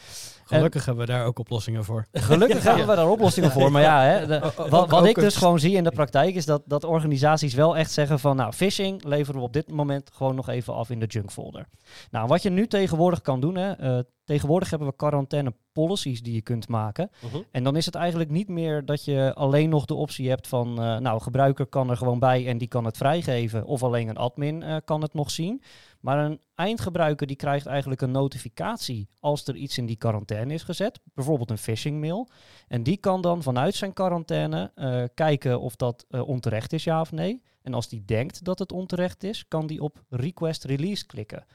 Gelukkig 0.44 0.80
en, 0.80 0.86
hebben 0.86 1.06
we 1.06 1.12
daar 1.12 1.26
ook 1.26 1.38
oplossingen 1.38 1.84
voor. 1.84 2.06
Gelukkig 2.12 2.62
ja. 2.62 2.68
hebben 2.68 2.86
we 2.86 2.94
daar 2.96 3.10
oplossingen 3.10 3.50
voor. 3.50 3.72
Maar 3.72 3.82
ja, 3.82 4.02
hè, 4.02 4.26
de, 4.26 4.52
wat, 4.70 4.90
wat 4.90 5.06
ik 5.06 5.14
dus 5.14 5.36
gewoon 5.36 5.58
zie 5.58 5.76
in 5.76 5.84
de 5.84 5.90
praktijk 5.90 6.34
is 6.34 6.46
dat, 6.46 6.62
dat 6.66 6.84
organisaties 6.84 7.54
wel 7.54 7.76
echt 7.76 7.90
zeggen 7.90 8.18
van 8.18 8.36
nou, 8.36 8.52
phishing 8.52 9.04
leveren 9.04 9.40
we 9.40 9.46
op 9.46 9.52
dit 9.52 9.70
moment 9.70 10.10
gewoon 10.12 10.34
nog 10.34 10.48
even 10.48 10.74
af 10.74 10.90
in 10.90 11.00
de 11.00 11.06
junk 11.06 11.30
folder. 11.30 11.66
Nou, 12.10 12.26
wat 12.26 12.42
je 12.42 12.50
nu 12.50 12.66
tegenwoordig 12.66 13.20
kan 13.20 13.40
doen, 13.40 13.56
hè, 13.56 13.96
uh, 13.96 14.02
tegenwoordig 14.24 14.70
hebben 14.70 14.88
we 14.88 14.96
quarantaine 14.96 15.54
policies 15.72 16.22
die 16.22 16.34
je 16.34 16.42
kunt 16.42 16.68
maken. 16.68 17.10
Uh 17.24 17.32
-huh. 17.32 17.40
En 17.50 17.64
dan 17.64 17.76
is 17.76 17.86
het 17.86 17.94
eigenlijk 17.94 18.30
niet 18.30 18.48
meer 18.48 18.84
dat 18.84 19.04
je 19.04 19.32
alleen 19.34 19.68
nog 19.68 19.84
de 19.84 19.94
optie 19.94 20.28
hebt 20.28 20.48
van 20.48 20.68
uh, 20.68 20.98
nou, 20.98 21.20
gebruiker 21.20 21.66
kan 21.66 21.90
er 21.90 21.96
gewoon 21.96 22.18
bij 22.18 22.46
en 22.46 22.58
die 22.58 22.68
kan 22.68 22.84
het 22.84 22.96
vrijgeven. 22.96 23.64
Of 23.64 23.82
alleen 23.82 24.08
een 24.08 24.16
admin 24.16 24.62
uh, 24.62 24.76
kan 24.84 25.02
het 25.02 25.14
nog 25.14 25.30
zien. 25.30 25.62
Maar 26.04 26.24
een 26.24 26.40
eindgebruiker 26.54 27.26
die 27.26 27.36
krijgt 27.36 27.66
eigenlijk 27.66 28.00
een 28.00 28.10
notificatie 28.10 29.08
als 29.20 29.46
er 29.46 29.56
iets 29.56 29.78
in 29.78 29.86
die 29.86 29.96
quarantaine 29.96 30.54
is 30.54 30.62
gezet. 30.62 31.00
Bijvoorbeeld 31.14 31.50
een 31.50 31.58
phishing 31.58 32.00
mail. 32.00 32.28
En 32.68 32.82
die 32.82 32.96
kan 32.96 33.20
dan 33.20 33.42
vanuit 33.42 33.74
zijn 33.74 33.92
quarantaine 33.92 34.72
uh, 34.76 35.04
kijken 35.14 35.60
of 35.60 35.76
dat 35.76 36.06
uh, 36.10 36.28
onterecht 36.28 36.72
is, 36.72 36.84
ja 36.84 37.00
of 37.00 37.12
nee. 37.12 37.42
En 37.62 37.74
als 37.74 37.88
die 37.88 38.04
denkt 38.04 38.44
dat 38.44 38.58
het 38.58 38.72
onterecht 38.72 39.22
is, 39.22 39.48
kan 39.48 39.66
die 39.66 39.82
op 39.82 40.02
request 40.08 40.64
release 40.64 41.06
klikken. 41.06 41.46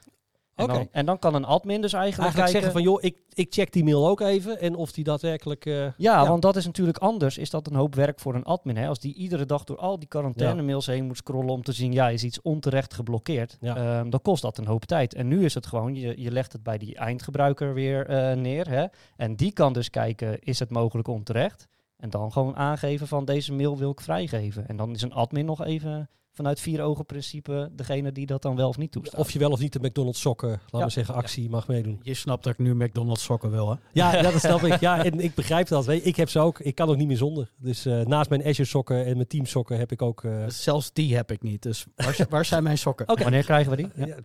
En, 0.60 0.70
okay. 0.70 0.76
dan, 0.76 0.88
en, 0.92 1.06
dan, 1.06 1.18
kan 1.18 1.34
een 1.34 1.44
admin 1.44 1.80
dus 1.80 1.92
eigenlijk, 1.92 2.22
eigenlijk 2.22 2.52
zeggen 2.52 2.72
van 2.72 2.82
joh, 2.82 3.02
ik, 3.02 3.16
ik 3.32 3.52
check 3.52 3.72
die 3.72 3.84
mail 3.84 4.08
ook 4.08 4.20
even 4.20 4.60
en 4.60 4.74
of 4.74 4.92
die 4.92 5.04
daadwerkelijk... 5.04 5.64
Uh, 5.64 5.74
ja, 5.76 5.92
ja, 5.96 6.28
want 6.28 6.42
dat 6.42 6.56
is 6.56 6.66
natuurlijk 6.66 6.98
anders. 6.98 7.38
Is 7.38 7.50
dat 7.50 7.66
een 7.66 7.74
hoop 7.74 7.94
werk 7.94 8.20
voor 8.20 8.34
een 8.34 8.44
admin. 8.44 8.76
Hè? 8.76 8.88
Als 8.88 8.98
die 8.98 9.14
iedere 9.14 9.46
dag 9.46 9.64
door 9.64 9.78
al 9.78 9.98
die 9.98 10.08
quarantaine 10.08 10.62
mails 10.62 10.86
heen 10.86 11.04
moet 11.04 11.16
scrollen 11.16 11.50
om 11.50 11.62
te 11.62 11.72
zien, 11.72 11.92
ja, 11.92 12.08
is 12.08 12.24
iets 12.24 12.42
onterecht 12.42 12.94
geblokkeerd. 12.94 13.58
Um, 13.62 14.10
dan 14.10 14.22
kost 14.22 14.42
dat 14.42 14.58
een 14.58 14.66
hoop 14.66 14.84
tijd. 14.84 15.14
En 15.14 15.28
nu 15.28 15.44
is 15.44 15.54
het 15.54 15.66
gewoon, 15.66 15.94
je, 15.94 16.20
je 16.22 16.30
legt 16.30 16.52
het 16.52 16.62
bij 16.62 16.78
die 16.78 16.96
eindgebruiker 16.96 17.74
weer 17.74 18.10
uh, 18.10 18.32
neer. 18.40 18.68
Hè? 18.68 18.86
En 19.16 19.36
die 19.36 19.52
kan 19.52 19.72
dus 19.72 19.90
kijken, 19.90 20.40
is 20.40 20.58
het 20.58 20.70
mogelijk 20.70 21.08
onterecht? 21.08 21.68
En 21.96 22.10
dan 22.10 22.32
gewoon 22.32 22.56
aangeven 22.56 23.06
van 23.06 23.24
deze 23.24 23.52
mail 23.52 23.78
wil 23.78 23.90
ik 23.90 24.00
vrijgeven. 24.00 24.68
En 24.68 24.76
dan 24.76 24.94
is 24.94 25.02
een 25.02 25.12
admin 25.12 25.44
nog 25.44 25.64
even 25.64 26.08
vanuit 26.32 26.60
vier 26.60 26.82
ogen 26.82 27.06
principe 27.06 27.70
degene 27.72 28.12
die 28.12 28.26
dat 28.26 28.42
dan 28.42 28.56
wel 28.56 28.68
of 28.68 28.78
niet 28.78 28.92
toestaat. 28.92 29.20
Of 29.20 29.30
je 29.30 29.38
wel 29.38 29.50
of 29.50 29.60
niet 29.60 29.72
de 29.72 29.78
McDonald's 29.82 30.20
sokken, 30.20 30.48
laten 30.48 30.78
ja. 30.78 30.84
we 30.84 30.90
zeggen, 30.90 31.14
actie 31.14 31.42
ja. 31.42 31.50
mag 31.50 31.68
meedoen. 31.68 32.00
Je 32.02 32.14
snapt 32.14 32.44
dat 32.44 32.52
ik 32.52 32.58
nu 32.58 32.74
McDonald's 32.74 33.22
sokken 33.22 33.50
wil, 33.50 33.70
hè? 33.70 33.76
Ja, 33.92 34.14
ja 34.14 34.22
dat 34.22 34.40
snap 34.50 34.62
ik. 34.62 34.80
Ja, 34.80 35.04
en 35.04 35.20
ik 35.20 35.34
begrijp 35.34 35.68
dat. 35.68 35.86
Weet 35.86 36.02
je, 36.02 36.08
ik 36.08 36.16
heb 36.16 36.28
ze 36.28 36.38
ook. 36.38 36.58
Ik 36.58 36.74
kan 36.74 36.88
ook 36.88 36.96
niet 36.96 37.06
meer 37.06 37.16
zonder. 37.16 37.50
Dus 37.56 37.86
uh, 37.86 38.00
naast 38.00 38.30
mijn 38.30 38.44
Azure 38.44 38.68
sokken 38.68 39.04
en 39.04 39.14
mijn 39.14 39.26
Team 39.26 39.46
sokken 39.46 39.78
heb 39.78 39.92
ik 39.92 40.02
ook... 40.02 40.22
Uh... 40.22 40.48
Zelfs 40.48 40.92
die 40.92 41.16
heb 41.16 41.30
ik 41.30 41.42
niet. 41.42 41.62
Dus 41.62 41.86
waar, 41.96 42.26
waar 42.28 42.44
zijn 42.44 42.62
mijn 42.62 42.78
sokken? 42.78 43.08
Okay. 43.08 43.22
Wanneer 43.22 43.44
krijgen 43.44 43.70
we 43.70 43.76
die? 43.76 43.88
Ja. 43.94 44.16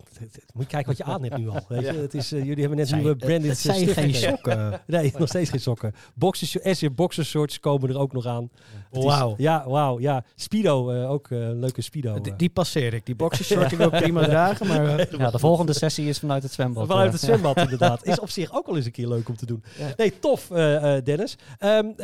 moet 0.53 0.63
je 0.63 0.69
kijken 0.69 0.87
wat 0.87 0.97
je 0.97 1.03
aan 1.03 1.23
hebt 1.23 1.37
nu 1.37 1.49
al. 1.49 1.65
Weet 1.67 1.81
je? 1.81 1.93
Het 1.93 2.13
is, 2.13 2.33
uh, 2.33 2.39
jullie 2.43 2.59
hebben 2.59 2.77
net 2.77 2.91
nieuwe 2.91 3.15
branded 3.15 3.49
Het 3.49 3.57
zijn 3.57 3.87
geen 3.87 4.15
sokken. 4.15 4.81
nee, 4.87 5.13
nog 5.17 5.27
steeds 5.27 5.49
geen 5.49 5.59
sokken. 5.59 5.93
Boxers, 6.13 6.63
Azure 6.63 6.93
boxershorts 6.93 7.59
komen 7.59 7.89
er 7.89 7.97
ook 7.97 8.13
nog 8.13 8.25
aan. 8.25 8.49
Wauw. 8.91 9.33
Ja, 9.37 9.69
wauw. 9.69 9.99
Ja, 9.99 10.23
Speedo, 10.35 11.05
ook 11.07 11.29
een 11.29 11.59
leuke 11.59 11.81
Speedo 11.81 11.94
speedo. 11.95 12.21
Die, 12.21 12.35
die 12.35 12.49
passeer 12.49 12.93
ik. 12.93 13.05
Die 13.05 13.15
boxershort 13.15 13.69
die 13.69 13.77
wil 13.77 13.87
ik 13.87 14.01
prima 14.03 14.23
dragen. 14.23 14.67
Maar, 14.67 15.17
ja, 15.17 15.31
de 15.31 15.39
volgende 15.39 15.73
sessie 15.73 16.07
is 16.07 16.19
vanuit 16.19 16.43
het 16.43 16.51
zwembad. 16.51 16.87
Vanuit 16.87 17.11
het 17.11 17.21
zwembad, 17.21 17.57
inderdaad. 17.57 18.05
Is 18.05 18.19
op 18.19 18.29
zich 18.29 18.55
ook 18.55 18.65
wel 18.65 18.75
eens 18.75 18.85
een 18.85 18.91
keer 18.91 19.07
leuk 19.07 19.29
om 19.29 19.35
te 19.35 19.45
doen. 19.45 19.63
Nee, 19.97 20.19
tof, 20.19 20.47
Dennis. 21.03 21.37
Um, 21.59 21.95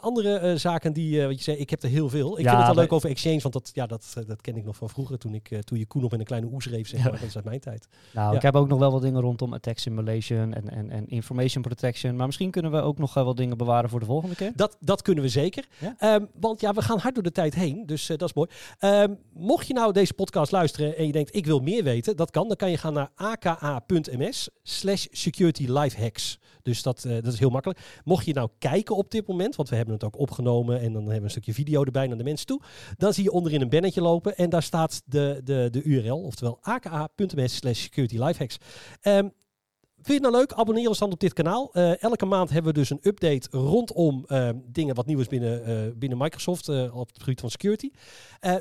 andere 0.00 0.56
zaken 0.56 0.92
die, 0.92 1.26
wat 1.26 1.36
je 1.36 1.42
zei, 1.42 1.56
ik 1.56 1.70
heb 1.70 1.82
er 1.82 1.88
heel 1.88 2.08
veel. 2.08 2.38
Ik 2.38 2.46
vind 2.46 2.56
het 2.56 2.66
wel 2.66 2.74
leuk 2.74 2.92
over 2.92 3.10
Exchange, 3.10 3.40
want 3.40 3.54
dat, 3.54 3.70
ja, 3.72 3.86
dat, 3.86 4.14
dat 4.26 4.40
ken 4.40 4.56
ik 4.56 4.64
nog 4.64 4.76
van 4.76 4.88
vroeger 4.88 5.18
toen, 5.18 5.34
ik, 5.34 5.48
toen 5.64 5.78
je 5.78 5.86
Koen 5.86 6.04
op 6.04 6.12
in 6.12 6.18
een 6.18 6.24
kleine 6.24 6.48
oes 6.52 6.66
reef, 6.66 6.88
zeg 6.88 7.02
maar. 7.02 7.12
Dat 7.12 7.22
is 7.22 7.36
uit 7.36 7.44
mijn 7.44 7.60
tijd. 7.60 7.88
Nou, 8.12 8.36
ik 8.36 8.42
heb 8.42 8.54
ook 8.54 8.68
nog 8.68 8.78
wel 8.78 8.92
wat 8.92 9.02
dingen 9.02 9.20
rondom 9.20 9.52
attack 9.52 9.78
simulation 9.78 10.54
en, 10.54 10.70
en, 10.70 10.90
en 10.90 11.08
information 11.08 11.62
protection. 11.62 12.16
Maar 12.16 12.26
misschien 12.26 12.50
kunnen 12.50 12.70
we 12.70 12.80
ook 12.80 12.98
nog 12.98 13.14
wel 13.14 13.34
dingen 13.34 13.56
bewaren 13.56 13.90
voor 13.90 14.00
de 14.00 14.06
volgende 14.06 14.34
keer. 14.34 14.52
Dat, 14.54 14.76
dat 14.80 15.02
kunnen 15.02 15.24
we 15.24 15.30
zeker. 15.30 15.64
Ehm, 15.98 16.24
want 16.40 16.60
ja, 16.60 16.72
we 16.72 16.82
gaan 16.82 16.98
hard 16.98 17.14
door 17.14 17.22
de 17.22 17.32
tijd 17.32 17.54
heen, 17.54 17.86
dus 17.86 18.06
dat 18.06 18.22
is 18.22 18.34
mooi. 18.34 18.48
Ehm, 18.78 19.14
mocht 19.38 19.66
je 19.66 19.74
nou 19.74 19.92
deze 19.92 20.14
podcast 20.14 20.52
luisteren 20.52 20.96
en 20.96 21.06
je 21.06 21.12
denkt, 21.12 21.34
ik 21.34 21.46
wil 21.46 21.58
meer 21.58 21.84
weten, 21.84 22.16
dat 22.16 22.30
kan. 22.30 22.48
Dan 22.48 22.56
kan 22.56 22.70
je 22.70 22.76
gaan 22.76 22.92
naar 22.92 23.10
aka.ms 23.14 24.48
slash 24.62 25.06
security 25.10 25.66
hacks. 25.66 26.38
Dus 26.62 26.82
dat, 26.82 27.04
uh, 27.06 27.14
dat 27.14 27.32
is 27.32 27.38
heel 27.38 27.50
makkelijk. 27.50 28.00
Mocht 28.04 28.26
je 28.26 28.32
nou 28.32 28.48
kijken 28.58 28.96
op 28.96 29.10
dit 29.10 29.26
moment, 29.26 29.56
want 29.56 29.68
we 29.68 29.76
hebben 29.76 29.94
het 29.94 30.04
ook 30.04 30.18
opgenomen 30.18 30.80
en 30.80 30.92
dan 30.92 31.02
hebben 31.02 31.18
we 31.18 31.24
een 31.24 31.30
stukje 31.30 31.54
video 31.54 31.84
erbij 31.84 32.06
naar 32.06 32.18
de 32.18 32.24
mensen 32.24 32.46
toe. 32.46 32.60
Dan 32.96 33.12
zie 33.12 33.24
je 33.24 33.30
onderin 33.30 33.60
een 33.60 33.68
bannetje 33.68 34.00
lopen 34.00 34.36
en 34.36 34.50
daar 34.50 34.62
staat 34.62 35.02
de, 35.04 35.40
de, 35.44 35.68
de 35.70 35.82
URL, 35.82 36.22
oftewel 36.22 36.58
aka.ms 36.62 37.56
slash 37.56 37.80
security 37.80 38.18
lifehacks. 38.18 38.58
Vind 40.06 40.18
je 40.18 40.24
het 40.24 40.34
nou 40.34 40.44
leuk? 40.46 40.58
Abonneer 40.58 40.88
ons 40.88 40.98
dan 40.98 41.12
op 41.12 41.20
dit 41.20 41.32
kanaal. 41.32 41.70
Uh, 41.72 42.02
elke 42.02 42.26
maand 42.26 42.50
hebben 42.50 42.72
we 42.72 42.78
dus 42.78 42.90
een 42.90 42.98
update 43.02 43.48
rondom 43.50 44.24
uh, 44.28 44.48
dingen 44.66 44.94
wat 44.94 45.06
nieuw 45.06 45.20
is 45.20 45.26
binnen, 45.26 45.70
uh, 45.70 45.92
binnen 45.96 46.18
Microsoft 46.18 46.68
op 46.90 47.08
het 47.08 47.22
gebied 47.22 47.40
van 47.40 47.50
security. 47.50 47.90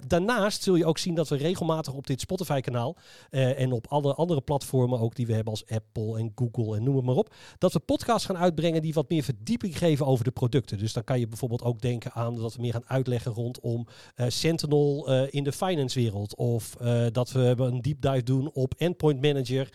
daarnaast 0.07 0.63
zul 0.63 0.75
je 0.75 0.85
ook 0.85 0.97
zien 0.97 1.15
dat 1.15 1.29
we 1.29 1.35
regelmatig 1.35 1.93
op 1.93 2.07
dit 2.07 2.21
Spotify-kanaal 2.21 2.95
en 3.29 3.71
op 3.71 3.87
alle 3.87 4.13
andere 4.13 4.41
platformen 4.41 4.99
ook 4.99 5.15
die 5.15 5.25
we 5.25 5.33
hebben 5.33 5.53
als 5.53 5.67
Apple 5.67 6.17
en 6.17 6.31
Google 6.35 6.75
en 6.75 6.83
noem 6.83 6.95
het 6.95 7.05
maar 7.05 7.15
op, 7.15 7.33
dat 7.57 7.73
we 7.73 7.79
podcasts 7.79 8.25
gaan 8.25 8.37
uitbrengen 8.37 8.81
die 8.81 8.93
wat 8.93 9.09
meer 9.09 9.23
verdieping 9.23 9.77
geven 9.77 10.05
over 10.05 10.23
de 10.23 10.31
producten. 10.31 10.77
Dus 10.77 10.93
dan 10.93 11.03
kan 11.03 11.19
je 11.19 11.27
bijvoorbeeld 11.27 11.63
ook 11.63 11.81
denken 11.81 12.11
aan 12.11 12.35
dat 12.35 12.55
we 12.55 12.61
meer 12.61 12.73
gaan 12.73 12.87
uitleggen 12.87 13.31
rondom 13.31 13.87
Sentinel 14.15 15.09
in 15.29 15.43
de 15.43 15.51
finance-wereld 15.51 16.35
of 16.35 16.75
dat 17.11 17.31
we 17.31 17.55
een 17.57 17.81
deep 17.81 18.01
dive 18.01 18.23
doen 18.23 18.51
op 18.53 18.73
Endpoint 18.77 19.21
Manager 19.21 19.69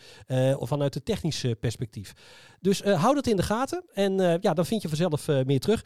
of 0.59 0.69
vanuit 0.69 0.93
de 0.93 1.03
technische 1.03 1.59
perspectief. 1.61 2.14
Dus 2.61 2.83
uh, 2.83 3.03
hou 3.03 3.14
dat 3.14 3.27
in 3.27 3.37
de 3.37 3.42
gaten. 3.42 3.83
En 3.92 4.20
uh, 4.20 4.35
ja, 4.40 4.55
dan 4.55 4.66
vind 4.66 4.83
je 4.83 4.88
vanzelf 4.88 5.29
uh, 5.29 5.38
meer 5.44 5.61
terug. 5.61 5.85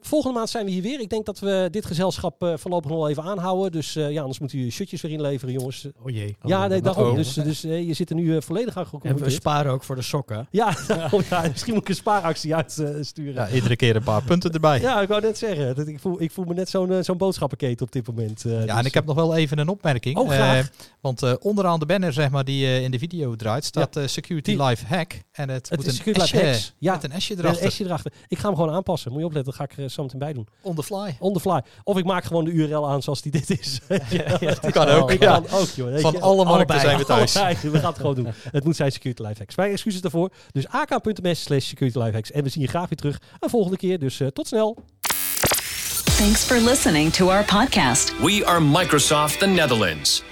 volgende 0.00 0.38
maand 0.38 0.50
zijn 0.50 0.64
we 0.64 0.70
hier 0.70 0.82
weer. 0.82 1.00
Ik 1.00 1.08
denk 1.08 1.26
dat 1.26 1.38
we 1.38 1.68
dit 1.70 1.86
gezelschap 1.86 2.54
voorlopig 2.54 2.90
nog 2.90 2.98
wel 2.98 3.08
even 3.08 3.22
aanhouden. 3.22 3.72
Dus 3.72 3.92
ja, 3.92 4.20
anders 4.20 4.38
moeten 4.38 4.58
jullie 4.58 4.72
shirtjes 4.72 5.00
weer 5.00 5.12
inleveren, 5.12 5.54
jongens. 5.54 5.86
Oh 6.02 6.10
jee. 6.10 6.36
ja, 6.42 6.66
nee, 6.66 6.80
daarom. 6.80 7.10
Oh. 7.10 7.14
Dus, 7.14 7.34
dus 7.34 7.60
je 7.60 7.92
zit 7.92 8.10
er 8.10 8.16
nu 8.16 8.42
volledig 8.42 8.76
aan 8.76 8.86
gekomen. 8.86 9.16
En 9.16 9.24
we 9.24 9.30
sparen 9.30 9.72
ook 9.72 9.84
voor 9.84 9.96
de 9.96 10.02
sokken. 10.02 10.48
Ja, 10.60 10.76
ja 11.28 11.42
misschien 11.50 11.72
moet 11.72 11.82
ik 11.82 11.88
een 11.88 11.94
spaaractie 11.94 12.54
uitsturen. 12.54 13.34
ja, 13.34 13.48
iedere 13.50 13.76
keer 13.76 13.96
een 13.96 14.02
paar 14.02 14.22
punten 14.22 14.52
erbij. 14.52 14.80
Ja, 14.80 15.00
ik 15.00 15.08
wou 15.08 15.20
net 15.20 15.38
zeggen. 15.38 15.76
Dat 15.76 15.86
ik, 15.86 16.00
voel, 16.00 16.22
ik 16.22 16.30
voel 16.30 16.44
me 16.44 16.54
net 16.54 16.68
zo'n 16.68 17.04
zo'n 17.04 17.16
boodschappenketen 17.16 17.86
op 17.86 17.92
dit 17.92 18.06
moment. 18.06 18.42
ja, 18.42 18.60
dus. 18.60 18.68
en 18.68 18.84
ik 18.84 18.94
heb 18.94 19.06
nog 19.06 19.14
wel 19.14 19.36
even 19.36 19.58
een 19.58 19.68
opmerking. 19.68 20.16
Oh, 20.16 20.28
graag. 20.28 20.70
want 21.00 21.38
onderaan 21.40 21.78
de 21.78 21.86
banner, 21.86 22.12
zeg 22.12 22.30
maar, 22.30 22.44
die 22.44 22.80
in 22.82 22.90
de 22.90 22.98
video 22.98 23.36
draait, 23.36 23.64
staat 23.64 24.00
Security 24.04 24.56
Live 24.62 24.86
Hack. 24.86 25.22
En 25.32 25.48
het, 25.48 25.68
het 25.68 25.78
moet 25.78 25.88
een 25.88 25.99
Esje, 26.06 26.60
ja, 26.78 26.92
met 26.92 27.04
een 27.04 27.12
Esje 27.12 27.34
erachter. 27.38 27.62
Een 27.62 27.68
Esje 27.68 27.84
erachter. 27.84 28.12
Ik 28.28 28.38
ga 28.38 28.46
hem 28.46 28.56
gewoon 28.56 28.74
aanpassen. 28.74 29.10
Moet 29.10 29.20
je 29.20 29.26
opletten, 29.26 29.52
dat 29.52 29.60
ga 29.60 29.72
ik 29.72 29.84
er 29.84 29.90
zo 29.90 30.02
meteen 30.02 30.18
bij 30.18 30.32
doen. 30.32 30.48
On 30.62 30.74
the 30.74 30.82
fly. 30.82 31.16
On 31.18 31.32
the 31.32 31.40
fly. 31.40 31.60
Of 31.84 31.98
ik 31.98 32.04
maak 32.04 32.24
gewoon 32.24 32.44
de 32.44 32.50
URL 32.50 32.88
aan 32.88 33.02
zoals 33.02 33.22
die 33.22 33.32
dit 33.32 33.50
is. 33.50 33.80
ja, 34.10 34.38
dat 34.38 34.70
kan 34.72 34.88
ook. 34.88 35.12
Ja. 35.12 35.16
Kan 35.40 35.58
ook 35.58 35.68
joh, 35.68 35.98
Van 35.98 36.20
alle 36.20 36.44
markten 36.44 36.80
zijn 36.80 36.98
we 36.98 37.04
thuis. 37.04 37.32
we 37.32 37.78
gaan 37.78 37.90
het 37.90 37.96
gewoon 37.96 38.14
doen. 38.14 38.28
Het 38.50 38.64
moet 38.64 38.76
zijn 38.76 38.92
Security 38.92 39.22
Lifehacks. 39.22 39.56
Mijn 39.56 39.70
excuses 39.70 40.00
daarvoor. 40.00 40.30
Dus 40.52 40.68
ak.ms 40.68 41.42
slash 41.42 41.64
Security 41.64 41.98
Lifehacks. 41.98 42.30
En 42.30 42.42
we 42.42 42.48
zien 42.48 42.62
je 42.62 42.68
graag 42.68 42.88
weer 42.88 42.98
terug 42.98 43.20
een 43.40 43.50
volgende 43.50 43.76
keer. 43.76 43.98
Dus 43.98 44.20
uh, 44.20 44.28
tot 44.28 44.46
snel. 44.46 44.76
Thanks 46.18 46.44
for 46.44 46.56
listening 46.56 47.12
to 47.12 47.30
our 47.30 47.44
podcast. 47.44 48.12
We 48.20 48.42
are 48.46 48.60
Microsoft 48.60 49.38
the 49.38 49.46
Netherlands. 49.46 50.22